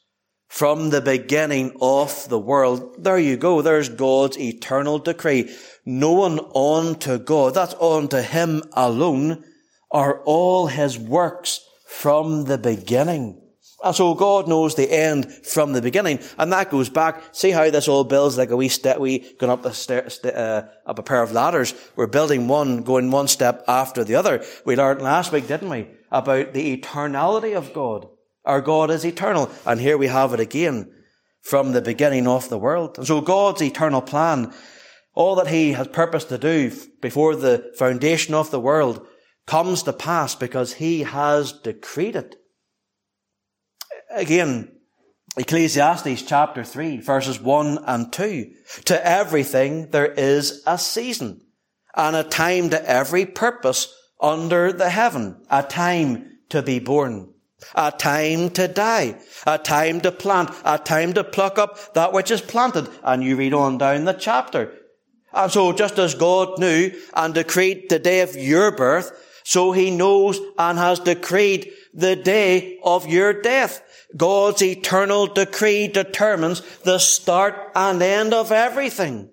from 0.54 0.90
the 0.90 1.00
beginning 1.00 1.76
of 1.80 2.28
the 2.28 2.38
world. 2.38 3.02
There 3.02 3.18
you 3.18 3.36
go. 3.36 3.60
There's 3.60 3.88
God's 3.88 4.38
eternal 4.38 5.00
decree. 5.00 5.52
Known 5.84 6.38
unto 6.54 7.18
God, 7.18 7.54
that's 7.54 7.74
unto 7.74 8.18
him 8.18 8.62
alone, 8.72 9.42
are 9.90 10.22
all 10.22 10.68
his 10.68 10.96
works 10.96 11.60
from 11.88 12.44
the 12.44 12.56
beginning. 12.56 13.42
And 13.82 13.96
so 13.96 14.14
God 14.14 14.46
knows 14.46 14.76
the 14.76 14.88
end 14.92 15.30
from 15.32 15.72
the 15.72 15.82
beginning, 15.82 16.20
and 16.38 16.52
that 16.52 16.70
goes 16.70 16.88
back. 16.88 17.20
See 17.32 17.50
how 17.50 17.68
this 17.70 17.88
all 17.88 18.04
builds 18.04 18.38
like 18.38 18.50
a 18.50 18.56
wee 18.56 18.68
step, 18.68 19.00
we 19.00 19.34
going 19.38 19.50
up 19.50 19.64
a 19.64 19.74
stair, 19.74 20.08
uh, 20.24 20.62
up 20.86 21.00
a 21.00 21.02
pair 21.02 21.24
of 21.24 21.32
ladders. 21.32 21.74
We're 21.96 22.06
building 22.06 22.46
one, 22.46 22.84
going 22.84 23.10
one 23.10 23.26
step 23.26 23.64
after 23.66 24.04
the 24.04 24.14
other. 24.14 24.44
We 24.64 24.76
learned 24.76 25.02
last 25.02 25.32
week, 25.32 25.48
didn't 25.48 25.68
we, 25.68 25.88
about 26.12 26.52
the 26.52 26.76
eternality 26.76 27.56
of 27.56 27.74
God. 27.74 28.06
Our 28.44 28.60
God 28.60 28.90
is 28.90 29.04
eternal, 29.04 29.50
and 29.66 29.80
here 29.80 29.96
we 29.96 30.08
have 30.08 30.34
it 30.34 30.40
again 30.40 30.92
from 31.42 31.72
the 31.72 31.82
beginning 31.82 32.26
of 32.26 32.48
the 32.48 32.58
world. 32.58 32.98
And 32.98 33.06
so 33.06 33.20
God's 33.20 33.62
eternal 33.62 34.02
plan, 34.02 34.52
all 35.14 35.36
that 35.36 35.48
He 35.48 35.72
has 35.72 35.88
purposed 35.88 36.28
to 36.30 36.38
do 36.38 36.72
before 37.00 37.36
the 37.36 37.72
foundation 37.78 38.34
of 38.34 38.50
the 38.50 38.60
world, 38.60 39.06
comes 39.46 39.82
to 39.82 39.92
pass 39.92 40.34
because 40.34 40.74
he 40.74 41.02
has 41.02 41.52
decreed 41.52 42.16
it. 42.16 42.36
Again, 44.10 44.70
Ecclesiastes 45.36 46.22
chapter 46.22 46.62
3 46.62 46.98
verses 46.98 47.40
1 47.40 47.78
and 47.86 48.12
2. 48.12 48.50
To 48.86 49.06
everything 49.06 49.90
there 49.90 50.12
is 50.12 50.62
a 50.66 50.78
season 50.78 51.40
and 51.96 52.14
a 52.14 52.24
time 52.24 52.70
to 52.70 52.88
every 52.88 53.26
purpose 53.26 53.92
under 54.20 54.72
the 54.72 54.90
heaven. 54.90 55.44
A 55.50 55.62
time 55.62 56.38
to 56.50 56.62
be 56.62 56.78
born. 56.78 57.33
A 57.74 57.90
time 57.90 58.50
to 58.50 58.68
die. 58.68 59.18
A 59.46 59.58
time 59.58 60.00
to 60.02 60.12
plant. 60.12 60.50
A 60.64 60.78
time 60.78 61.12
to 61.14 61.24
pluck 61.24 61.58
up 61.58 61.94
that 61.94 62.12
which 62.12 62.30
is 62.30 62.40
planted. 62.40 62.88
And 63.02 63.22
you 63.22 63.36
read 63.36 63.54
on 63.54 63.78
down 63.78 64.04
the 64.04 64.12
chapter. 64.12 64.72
And 65.32 65.50
so 65.50 65.72
just 65.72 65.98
as 65.98 66.14
God 66.14 66.58
knew 66.58 66.92
and 67.14 67.34
decreed 67.34 67.88
the 67.88 67.98
day 67.98 68.20
of 68.20 68.36
your 68.36 68.70
birth, 68.70 69.12
so 69.44 69.72
he 69.72 69.90
knows 69.90 70.40
and 70.58 70.78
has 70.78 71.00
decreed 71.00 71.70
the 71.92 72.16
day 72.16 72.78
of 72.82 73.06
your 73.06 73.42
death. 73.42 73.82
God's 74.16 74.62
eternal 74.62 75.26
decree 75.26 75.88
determines 75.88 76.60
the 76.84 76.98
start 76.98 77.54
and 77.74 78.02
end 78.02 78.32
of 78.32 78.52
everything. 78.52 79.30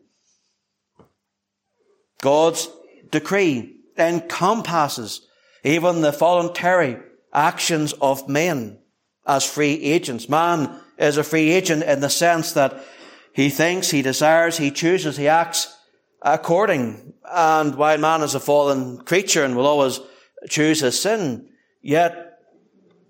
God's 2.21 2.69
decree 3.09 3.77
encompasses 3.97 5.27
even 5.63 6.01
the 6.01 6.11
voluntary 6.11 6.97
actions 7.33 7.93
of 7.93 8.27
men 8.27 8.79
as 9.25 9.45
free 9.45 9.81
agents. 9.83 10.27
Man 10.29 10.79
is 10.97 11.17
a 11.17 11.23
free 11.23 11.51
agent 11.51 11.83
in 11.83 11.99
the 12.01 12.09
sense 12.09 12.53
that 12.53 12.83
he 13.33 13.49
thinks, 13.49 13.89
he 13.89 14.01
desires, 14.01 14.57
he 14.57 14.71
chooses, 14.71 15.17
he 15.17 15.27
acts 15.27 15.75
according. 16.21 17.13
And 17.31 17.75
while 17.75 17.97
man 17.97 18.21
is 18.21 18.35
a 18.35 18.39
fallen 18.39 18.99
creature 18.99 19.43
and 19.43 19.55
will 19.55 19.67
always 19.67 19.99
choose 20.49 20.81
his 20.81 20.99
sin, 20.99 21.49
yet 21.81 22.39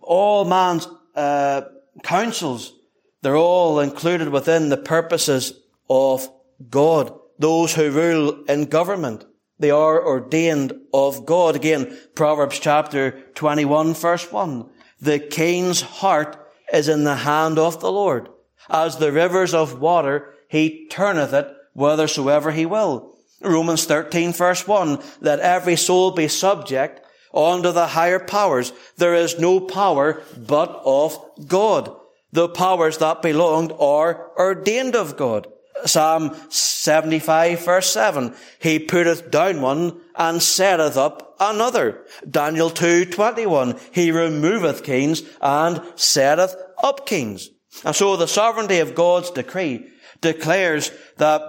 all 0.02 0.46
man's 0.46 0.88
uh, 1.16 1.62
counsels, 2.04 2.74
they're 3.22 3.38
all 3.38 3.80
included 3.80 4.30
within 4.30 4.70
the 4.70 4.78
purposes 4.78 5.54
of 5.90 6.28
God. 6.70 7.18
Those 7.40 7.74
who 7.74 7.90
rule 7.92 8.44
in 8.46 8.66
government, 8.66 9.26
they 9.62 9.72
are 9.72 10.06
ordained 10.06 10.74
of 10.94 11.26
God. 11.26 11.56
Again, 11.56 11.98
Proverbs 12.16 12.60
chapter 12.60 13.12
21 13.36 13.94
verse 13.94 14.32
1. 14.32 14.70
The 15.00 15.20
king's 15.20 15.82
heart 15.82 16.38
is 16.74 16.90
in 16.90 17.04
the 17.04 17.16
hand 17.16 17.60
of 17.60 17.80
the 17.80 17.92
Lord. 17.92 18.30
As 18.70 18.98
the 18.98 19.12
rivers 19.12 19.54
of 19.54 19.80
water, 19.80 20.34
he 20.48 20.88
turneth 20.90 21.34
it 21.34 21.48
whithersoever 21.74 22.52
he 22.52 22.66
will. 22.66 23.16
Romans 23.42 23.86
13 23.86 24.34
verse 24.34 24.68
1, 24.68 25.02
let 25.22 25.40
every 25.40 25.76
soul 25.76 26.12
be 26.12 26.28
subject 26.28 27.02
unto 27.34 27.72
the 27.72 27.88
higher 27.88 28.20
powers. 28.20 28.74
There 28.98 29.16
is 29.16 29.40
no 29.40 29.60
power 29.60 30.22
but 30.38 30.82
of 30.86 31.18
God. 31.48 31.96
The 32.32 32.50
powers 32.50 32.98
that 33.00 33.22
belonged 33.22 33.74
are 33.80 34.32
ordained 34.38 34.96
of 34.96 35.18
God. 35.18 35.48
Psalm 35.86 36.36
75 36.50 37.66
verse 37.66 37.92
7, 37.92 38.34
He 38.60 38.80
putteth 38.80 39.32
down 39.32 39.62
one 39.62 40.00
and 40.16 40.42
setteth 40.42 40.98
up 40.98 41.36
another. 41.40 42.06
Daniel 42.30 42.70
2.21, 42.70 43.80
He 43.94 44.12
removeth 44.12 44.84
kings 44.84 45.24
and 45.42 45.82
setteth 45.96 46.56
up 46.84 47.06
kings. 47.06 47.50
And 47.86 47.96
so 47.96 48.18
the 48.18 48.28
sovereignty 48.28 48.80
of 48.80 48.96
God's 48.96 49.32
decree 49.32 49.88
declares 50.20 50.92
that 51.18 51.42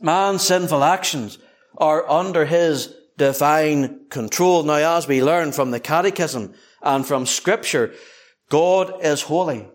man's 0.00 0.42
sinful 0.42 0.82
actions 0.84 1.38
are 1.76 2.08
under 2.08 2.44
his 2.44 2.94
divine 3.18 4.06
control. 4.08 4.62
Now, 4.62 4.96
as 4.96 5.06
we 5.06 5.22
learn 5.22 5.52
from 5.52 5.70
the 5.70 5.80
catechism 5.80 6.54
and 6.80 7.06
from 7.06 7.26
scripture, 7.26 7.92
God 8.48 9.04
is 9.04 9.22
holy. 9.22 9.68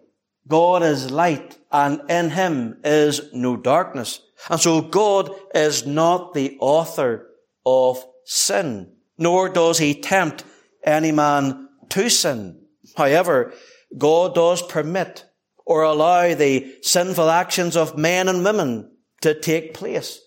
God 0.48 0.84
is 0.84 1.12
light 1.12 1.58
and 1.72 2.02
in 2.10 2.30
him 2.32 2.78
is 2.84 3.22
no 3.34 3.58
darkness. 3.58 4.22
And 4.50 4.60
so 4.60 4.82
God 4.82 5.32
is 5.54 5.86
not 5.86 6.34
the 6.34 6.58
author 6.60 7.28
of 7.66 8.04
sin, 8.26 8.94
nor 9.18 9.50
does 9.50 9.78
he 9.78 10.00
tempt 10.00 10.44
any 10.84 11.12
man 11.12 11.70
to 11.90 12.10
sin. 12.10 12.62
However, 12.96 13.54
God 13.98 14.36
does 14.36 14.62
permit 14.62 15.26
or 15.66 15.84
allow 15.84 16.34
the 16.34 16.76
sinful 16.82 17.30
actions 17.30 17.76
of 17.76 17.98
men 17.98 18.30
and 18.30 18.44
women 18.44 18.92
to 19.22 19.40
take 19.40 19.74
place, 19.74 20.22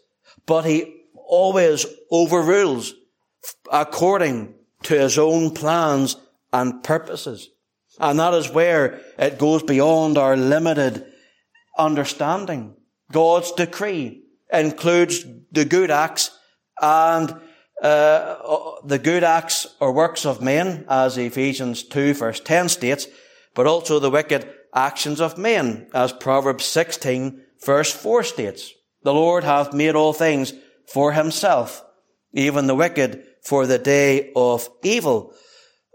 but 0.45 0.65
he 0.65 1.03
always 1.15 1.87
overrules 2.11 2.95
according 3.73 4.55
to 4.83 4.99
his 4.99 5.19
own 5.19 5.53
plans 5.53 6.17
and 6.53 6.83
purposes. 6.83 7.49
And 8.01 8.19
that 8.19 8.33
is 8.33 8.51
where 8.51 9.01
it 9.19 9.39
goes 9.39 9.63
beyond 9.63 10.17
our 10.17 10.37
limited 10.37 11.05
understanding. 11.79 12.75
God's 13.13 13.53
decree 13.53 14.23
includes 14.53 15.25
the 15.53 15.67
good 15.67 15.91
acts 15.91 16.31
and 16.81 17.35
uh, 17.83 18.37
the 18.85 18.99
good 18.99 19.23
acts 19.23 19.67
or 19.81 19.93
works 19.93 20.25
of 20.25 20.41
men, 20.41 20.85
as 20.89 21.19
Ephesians 21.19 21.83
2 21.83 22.15
verse 22.15 22.41
10 22.41 22.71
states, 22.71 23.07
but 23.55 23.67
also 23.67 23.99
the 23.99 24.11
wicked 24.11 24.49
actions 24.75 25.21
of 25.21 25.37
men, 25.39 25.89
as 25.93 26.13
Proverbs 26.13 26.65
16 26.65 27.43
verse 27.65 27.93
4 27.93 28.23
states. 28.25 28.73
The 29.03 29.15
Lord 29.15 29.45
hath 29.45 29.75
made 29.75 29.95
all 29.95 30.13
things 30.13 30.55
for 30.87 31.13
himself, 31.13 31.85
even 32.33 32.67
the 32.67 32.75
wicked 32.75 33.25
for 33.43 33.67
the 33.67 33.79
day 33.79 34.33
of 34.35 34.69
evil. 34.83 35.35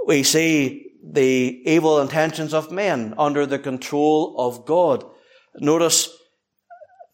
We 0.06 0.24
see 0.24 0.92
the 1.12 1.62
evil 1.66 2.02
intentions 2.02 2.54
of 2.54 2.72
men 2.72 3.14
under 3.18 3.46
the 3.46 3.60
control 3.60 4.36
of 4.38 4.66
God. 4.66 5.06
Notice 5.56 6.10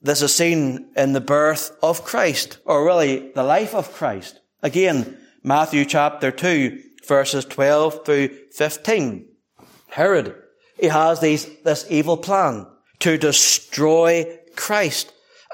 this 0.01 0.21
is 0.21 0.33
seen 0.33 0.91
in 0.95 1.13
the 1.13 1.21
birth 1.21 1.77
of 1.83 2.03
Christ, 2.03 2.57
or 2.65 2.85
really 2.85 3.31
the 3.33 3.43
life 3.43 3.75
of 3.75 3.93
Christ. 3.93 4.39
Again, 4.63 5.17
Matthew 5.43 5.85
chapter 5.85 6.31
2, 6.31 6.81
verses 7.07 7.45
12 7.45 8.05
through 8.05 8.29
15. 8.51 9.27
Herod, 9.89 10.35
he 10.79 10.87
has 10.87 11.19
these, 11.19 11.47
this 11.63 11.85
evil 11.89 12.17
plan 12.17 12.65
to 12.99 13.17
destroy 13.17 14.37
Christ. 14.55 15.13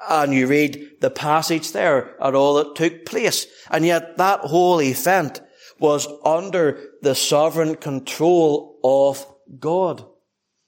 And 0.10 0.34
you 0.34 0.48
read 0.48 0.92
the 1.02 1.10
passage 1.10 1.72
there 1.72 2.22
at 2.22 2.36
all 2.36 2.54
that 2.56 2.76
took 2.76 3.06
place. 3.06 3.48
And 3.70 3.86
yet 3.86 4.18
that 4.18 4.42
whole 4.42 4.82
event 4.82 5.42
was 5.80 6.08
under 6.24 6.80
the 7.02 7.16
sovereign 7.16 7.76
control 7.76 8.80
of 8.84 9.26
God. 9.60 10.06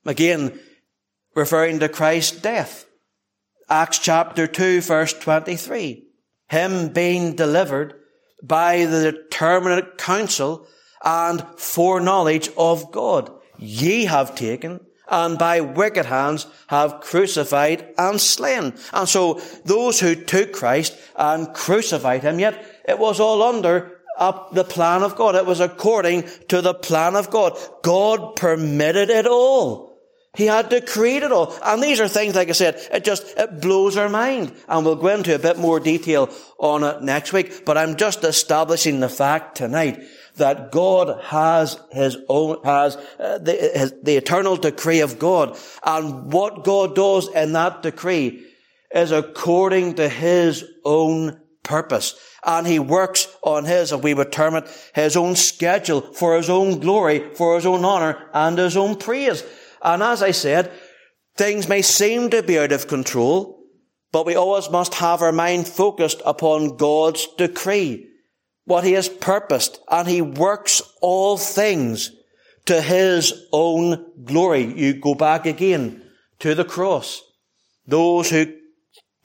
Again, 0.05 0.59
referring 1.35 1.79
to 1.79 1.89
Christ's 1.89 2.39
death. 2.39 2.85
Acts 3.69 3.99
chapter 3.99 4.47
2 4.47 4.81
verse 4.81 5.13
23. 5.13 6.05
Him 6.49 6.89
being 6.89 7.35
delivered 7.35 7.93
by 8.41 8.85
the 8.85 9.11
determinate 9.11 9.97
counsel 9.97 10.65
and 11.03 11.45
foreknowledge 11.57 12.49
of 12.57 12.91
God. 12.91 13.31
Ye 13.57 14.05
have 14.05 14.35
taken 14.35 14.79
and 15.09 15.37
by 15.37 15.61
wicked 15.61 16.05
hands 16.05 16.47
have 16.67 17.01
crucified 17.01 17.93
and 17.97 18.21
slain. 18.21 18.73
And 18.93 19.09
so 19.09 19.41
those 19.65 19.99
who 19.99 20.15
took 20.15 20.53
Christ 20.53 20.97
and 21.15 21.53
crucified 21.53 22.21
him, 22.21 22.39
yet 22.39 22.63
it 22.87 22.99
was 22.99 23.19
all 23.19 23.43
under 23.43 23.98
uh, 24.19 24.43
the 24.51 24.63
plan 24.63 25.03
of 25.03 25.15
God. 25.15 25.35
It 25.35 25.45
was 25.45 25.59
according 25.59 26.29
to 26.49 26.61
the 26.61 26.73
plan 26.73 27.15
of 27.15 27.31
God. 27.31 27.57
God 27.81 28.35
permitted 28.35 29.09
it 29.09 29.25
all. 29.25 29.89
He 30.35 30.45
had 30.45 30.69
decreed 30.69 31.23
it 31.23 31.31
all. 31.31 31.53
And 31.63 31.81
these 31.81 31.99
are 31.99 32.07
things, 32.07 32.35
like 32.35 32.49
I 32.49 32.53
said, 32.53 32.79
it 32.91 33.03
just, 33.03 33.25
it 33.35 33.61
blows 33.61 33.97
our 33.97 34.09
mind. 34.09 34.53
And 34.67 34.85
we'll 34.85 34.95
go 34.95 35.07
into 35.07 35.33
a 35.33 35.39
bit 35.39 35.57
more 35.57 35.79
detail 35.79 36.29
on 36.59 36.83
it 36.83 37.01
next 37.01 37.33
week. 37.33 37.65
But 37.65 37.77
I'm 37.77 37.97
just 37.97 38.23
establishing 38.23 38.99
the 38.99 39.09
fact 39.09 39.57
tonight 39.57 40.03
that 40.35 40.71
God 40.71 41.21
has 41.25 41.79
His 41.91 42.17
own, 42.29 42.63
has 42.63 42.95
uh, 43.19 43.39
the, 43.39 43.71
his, 43.73 43.93
the 44.03 44.17
eternal 44.17 44.55
decree 44.55 44.99
of 45.01 45.17
God. 45.17 45.57
And 45.83 46.31
what 46.31 46.63
God 46.63 46.95
does 46.95 47.27
in 47.29 47.53
that 47.53 47.81
decree 47.81 48.45
is 48.91 49.11
according 49.11 49.95
to 49.95 50.07
His 50.07 50.63
own 50.85 51.39
purpose. 51.63 52.15
And 52.45 52.65
He 52.65 52.79
works 52.79 53.27
on 53.43 53.65
His, 53.65 53.91
if 53.91 54.01
we 54.01 54.13
would 54.13 54.31
term 54.31 54.55
it, 54.55 54.67
His 54.93 55.15
own 55.15 55.35
schedule 55.35 56.01
for 56.01 56.35
His 56.35 56.49
own 56.49 56.79
glory, 56.79 57.33
for 57.35 57.55
His 57.55 57.65
own 57.65 57.83
honor, 57.83 58.29
and 58.33 58.57
His 58.57 58.77
own 58.77 58.95
praise. 58.95 59.43
And 59.81 60.01
as 60.03 60.23
I 60.23 60.31
said, 60.31 60.71
things 61.37 61.67
may 61.67 61.81
seem 61.81 62.29
to 62.29 62.43
be 62.43 62.59
out 62.59 62.71
of 62.71 62.87
control, 62.87 63.63
but 64.11 64.25
we 64.25 64.35
always 64.35 64.69
must 64.69 64.95
have 64.95 65.21
our 65.21 65.31
mind 65.31 65.67
focused 65.67 66.21
upon 66.25 66.77
God's 66.77 67.27
decree, 67.37 68.07
what 68.65 68.83
He 68.83 68.93
has 68.93 69.09
purposed, 69.09 69.79
and 69.89 70.07
He 70.07 70.21
works 70.21 70.81
all 71.01 71.37
things 71.37 72.11
to 72.65 72.81
His 72.81 73.33
own 73.51 74.05
glory. 74.23 74.63
You 74.63 74.93
go 74.93 75.15
back 75.15 75.45
again 75.45 76.03
to 76.39 76.55
the 76.55 76.65
cross. 76.65 77.21
Those 77.85 78.29
who 78.29 78.53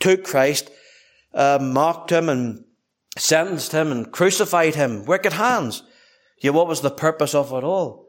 took 0.00 0.24
Christ 0.24 0.70
uh, 1.34 1.58
mocked 1.60 2.10
Him 2.10 2.28
and 2.28 2.64
sentenced 3.18 3.72
Him 3.72 3.90
and 3.92 4.12
crucified 4.12 4.74
Him, 4.74 5.04
wicked 5.04 5.34
hands. 5.34 5.82
Yeah, 6.40 6.50
what 6.50 6.68
was 6.68 6.80
the 6.80 6.90
purpose 6.90 7.34
of 7.34 7.52
it 7.52 7.64
all? 7.64 8.06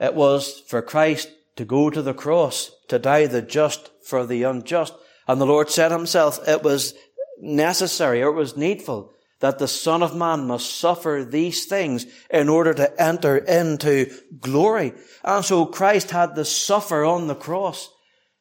It 0.00 0.14
was 0.14 0.62
for 0.68 0.82
Christ 0.82 1.30
to 1.56 1.64
go 1.64 1.90
to 1.90 2.02
the 2.02 2.14
cross, 2.14 2.70
to 2.88 2.98
die 2.98 3.26
the 3.26 3.42
just 3.42 3.90
for 4.04 4.26
the 4.26 4.42
unjust. 4.42 4.94
And 5.28 5.40
the 5.40 5.46
Lord 5.46 5.70
said 5.70 5.92
himself, 5.92 6.40
it 6.48 6.62
was 6.62 6.94
necessary 7.40 8.22
or 8.22 8.30
it 8.30 8.36
was 8.36 8.56
needful 8.56 9.12
that 9.40 9.58
the 9.58 9.68
Son 9.68 10.02
of 10.02 10.14
Man 10.14 10.46
must 10.46 10.78
suffer 10.78 11.26
these 11.28 11.66
things 11.66 12.06
in 12.30 12.48
order 12.48 12.72
to 12.74 13.02
enter 13.02 13.38
into 13.38 14.10
glory. 14.38 14.94
And 15.24 15.44
so 15.44 15.66
Christ 15.66 16.12
had 16.12 16.36
to 16.36 16.44
suffer 16.44 17.04
on 17.04 17.26
the 17.26 17.34
cross 17.34 17.90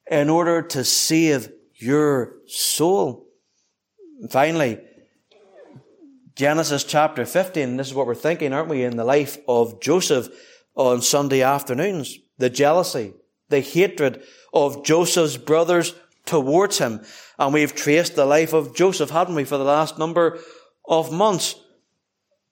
in 0.10 0.30
order 0.30 0.62
to 0.62 0.84
save 0.84 1.52
your 1.74 2.36
soul. 2.46 3.28
Finally, 4.29 4.79
Genesis 6.36 6.84
chapter 6.84 7.25
15, 7.25 7.77
this 7.77 7.88
is 7.88 7.93
what 7.93 8.07
we're 8.07 8.15
thinking, 8.15 8.53
aren't 8.53 8.69
we, 8.69 8.84
in 8.84 8.97
the 8.97 9.03
life 9.03 9.38
of 9.47 9.81
Joseph 9.81 10.29
on 10.75 11.01
Sunday 11.01 11.41
afternoons 11.41 12.17
the 12.38 12.49
jealousy, 12.49 13.13
the 13.49 13.60
hatred 13.60 14.23
of 14.53 14.84
Joseph's 14.84 15.38
brothers 15.38 15.93
towards 16.25 16.77
him. 16.77 17.01
And 17.38 17.53
we've 17.53 17.75
traced 17.75 18.15
the 18.15 18.25
life 18.25 18.53
of 18.53 18.75
Joseph, 18.75 19.10
haven't 19.10 19.36
we, 19.36 19.43
for 19.43 19.57
the 19.57 19.63
last 19.63 19.97
number 19.97 20.39
of 20.88 21.12
months. 21.12 21.55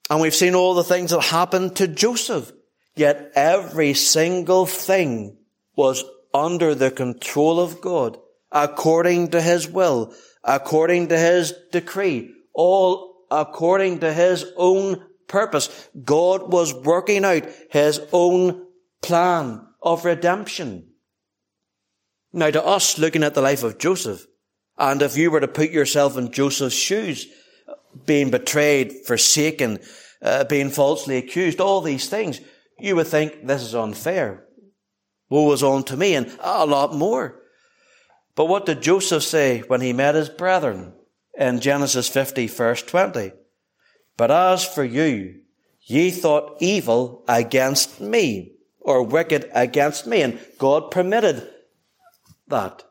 And 0.10 0.22
we've 0.22 0.36
seen 0.36 0.56
all 0.56 0.76
the 0.76 0.84
things 0.84 1.12
that 1.12 1.22
happened 1.22 1.76
to 1.78 1.88
Joseph. 1.88 2.52
Yet 2.96 3.32
every 3.36 3.94
single 3.94 4.66
thing 4.66 5.38
was 5.76 6.04
under 6.34 6.76
the 6.76 6.92
control 6.92 7.60
of 7.60 7.82
God, 7.82 8.18
according 8.52 9.30
to 9.30 9.42
His 9.42 9.68
will, 9.68 10.14
according 10.44 11.10
to 11.10 11.18
His 11.18 11.54
decree, 11.72 12.34
all 12.54 13.26
according 13.32 14.00
to 14.00 14.14
His 14.14 14.46
own 14.58 15.06
purpose. 15.28 15.90
God 16.04 16.52
was 16.52 16.74
working 16.74 17.26
out 17.26 17.44
His 17.70 18.02
own 18.12 18.66
plan 19.02 19.66
of 19.82 20.06
redemption. 20.06 20.88
Now 22.32 22.52
to 22.52 22.64
us, 22.64 22.98
looking 23.00 23.24
at 23.24 23.34
the 23.34 23.42
life 23.42 23.64
of 23.64 23.78
Joseph, 23.78 24.26
and 24.78 25.02
if 25.02 25.18
you 25.18 25.32
were 25.32 25.42
to 25.42 25.48
put 25.48 25.72
yourself 25.72 26.18
in 26.18 26.32
Joseph's 26.32 26.76
shoes, 26.76 27.28
being 28.06 28.30
betrayed, 28.30 28.94
forsaken, 29.06 29.80
uh, 30.22 30.44
being 30.46 30.70
falsely 30.70 31.18
accused, 31.18 31.60
all 31.60 31.82
these 31.82 32.08
things, 32.08 32.40
you 32.80 32.96
would 32.96 33.08
think 33.08 33.46
this 33.46 33.62
is 33.62 33.76
unfair. 33.76 34.46
Woe 35.30 35.52
is 35.52 35.64
on 35.64 35.84
to 35.86 35.98
me, 35.98 36.16
and 36.16 36.32
a 36.40 36.66
lot 36.66 36.94
more. 36.94 37.39
But 38.40 38.46
what 38.46 38.66
did 38.66 38.82
Joseph 38.82 39.24
say 39.24 39.64
when 39.68 39.82
he 39.82 39.92
met 39.92 40.16
his 40.16 40.30
brethren 40.30 40.94
in 41.38 41.60
Genesis 41.60 42.08
50 42.08 42.48
verse 42.48 42.82
20? 42.82 43.34
But 44.16 44.32
as 44.32 44.64
for 44.64 44.86
you, 44.86 45.42
ye 45.82 46.10
thought 46.10 46.56
evil 46.62 47.26
against 47.28 48.00
me, 48.00 48.54
or 48.80 49.04
wicked 49.04 49.52
against 49.54 50.08
me. 50.08 50.22
And 50.22 50.40
God 50.58 50.90
permitted 50.90 51.50
that. 52.48 52.82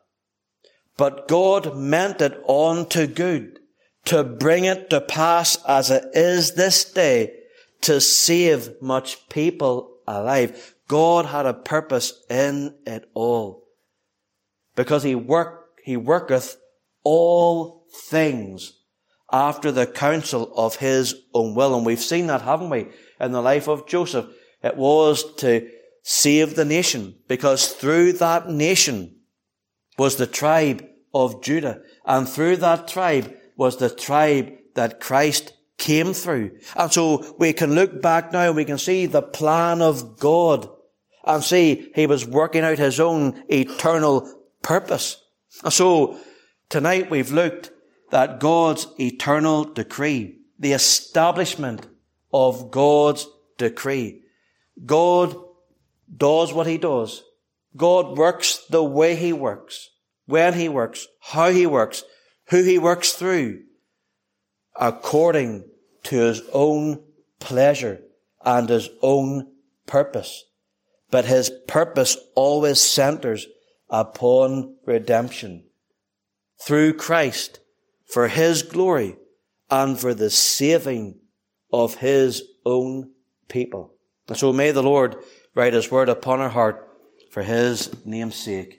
But 0.97 1.27
God 1.27 1.75
meant 1.75 2.21
it 2.21 2.39
on 2.45 2.87
to 2.89 3.07
good, 3.07 3.57
to 4.05 4.23
bring 4.23 4.65
it 4.65 4.91
to 4.91 5.01
pass 5.01 5.57
as 5.67 5.89
it 5.89 6.03
is 6.13 6.53
this 6.53 6.83
day, 6.83 7.33
to 7.81 7.99
save 7.99 8.79
much 8.83 9.27
people 9.29 9.97
alive. 10.07 10.75
God 10.87 11.25
had 11.25 11.47
a 11.47 11.55
purpose 11.55 12.23
in 12.29 12.75
it 12.85 13.09
all. 13.15 13.65
Because 14.75 15.03
he 15.03 15.15
work, 15.15 15.69
he 15.83 15.97
worketh 15.97 16.57
all 17.03 17.85
things 18.09 18.73
after 19.31 19.71
the 19.71 19.85
counsel 19.85 20.51
of 20.55 20.77
his 20.77 21.15
own 21.33 21.55
will. 21.55 21.75
And 21.75 21.85
we've 21.85 21.99
seen 21.99 22.27
that, 22.27 22.41
haven't 22.41 22.69
we, 22.69 22.87
in 23.19 23.31
the 23.31 23.41
life 23.41 23.67
of 23.67 23.87
Joseph. 23.87 24.27
It 24.63 24.75
was 24.75 25.35
to 25.35 25.69
save 26.03 26.55
the 26.55 26.65
nation 26.65 27.15
because 27.27 27.67
through 27.67 28.13
that 28.13 28.49
nation 28.49 29.15
was 29.97 30.15
the 30.15 30.27
tribe 30.27 30.85
of 31.13 31.43
Judah. 31.43 31.81
And 32.05 32.27
through 32.27 32.57
that 32.57 32.87
tribe 32.87 33.33
was 33.57 33.77
the 33.77 33.89
tribe 33.89 34.53
that 34.75 34.99
Christ 34.99 35.53
came 35.77 36.13
through. 36.13 36.51
And 36.75 36.91
so 36.91 37.35
we 37.37 37.53
can 37.53 37.75
look 37.75 38.01
back 38.01 38.31
now 38.31 38.47
and 38.47 38.55
we 38.55 38.65
can 38.65 38.77
see 38.77 39.05
the 39.05 39.21
plan 39.21 39.81
of 39.81 40.19
God 40.19 40.69
and 41.25 41.43
see 41.43 41.91
he 41.95 42.07
was 42.07 42.25
working 42.25 42.63
out 42.63 42.77
his 42.77 42.99
own 42.99 43.43
eternal 43.49 44.38
purpose. 44.61 45.21
And 45.63 45.73
so 45.73 46.17
tonight 46.69 47.09
we've 47.09 47.31
looked 47.31 47.71
at 48.11 48.39
God's 48.39 48.87
eternal 48.99 49.63
decree, 49.65 50.39
the 50.57 50.73
establishment 50.73 51.87
of 52.33 52.71
God's 52.71 53.27
decree. 53.57 54.23
God 54.85 55.35
does 56.15 56.53
what 56.53 56.67
he 56.67 56.77
does. 56.77 57.23
God 57.75 58.17
works 58.17 58.65
the 58.69 58.83
way 58.83 59.15
he 59.15 59.31
works, 59.31 59.89
when 60.25 60.53
he 60.53 60.69
works, 60.69 61.07
how 61.19 61.51
he 61.51 61.67
works, 61.67 62.03
who 62.49 62.63
he 62.63 62.79
works 62.79 63.13
through, 63.13 63.61
according 64.79 65.69
to 66.03 66.15
his 66.15 66.41
own 66.51 67.03
pleasure 67.39 68.01
and 68.43 68.69
his 68.69 68.89
own 69.01 69.51
purpose. 69.85 70.45
But 71.11 71.25
his 71.25 71.51
purpose 71.67 72.17
always 72.35 72.81
centers 72.81 73.45
upon 73.89 74.75
redemption 74.85 75.65
through 76.61 76.93
Christ 76.93 77.59
for 78.05 78.27
his 78.27 78.63
glory 78.63 79.17
and 79.69 79.99
for 79.99 80.13
the 80.13 80.29
saving 80.29 81.19
of 81.71 81.95
his 81.95 82.43
own 82.65 83.11
people. 83.47 83.93
And 84.27 84.37
so 84.37 84.51
may 84.53 84.71
the 84.71 84.83
Lord 84.83 85.15
write 85.55 85.73
his 85.73 85.91
word 85.91 86.09
upon 86.09 86.39
our 86.39 86.49
heart 86.49 86.87
for 87.31 87.43
his 87.43 88.05
name's 88.05 88.35
sake. 88.35 88.78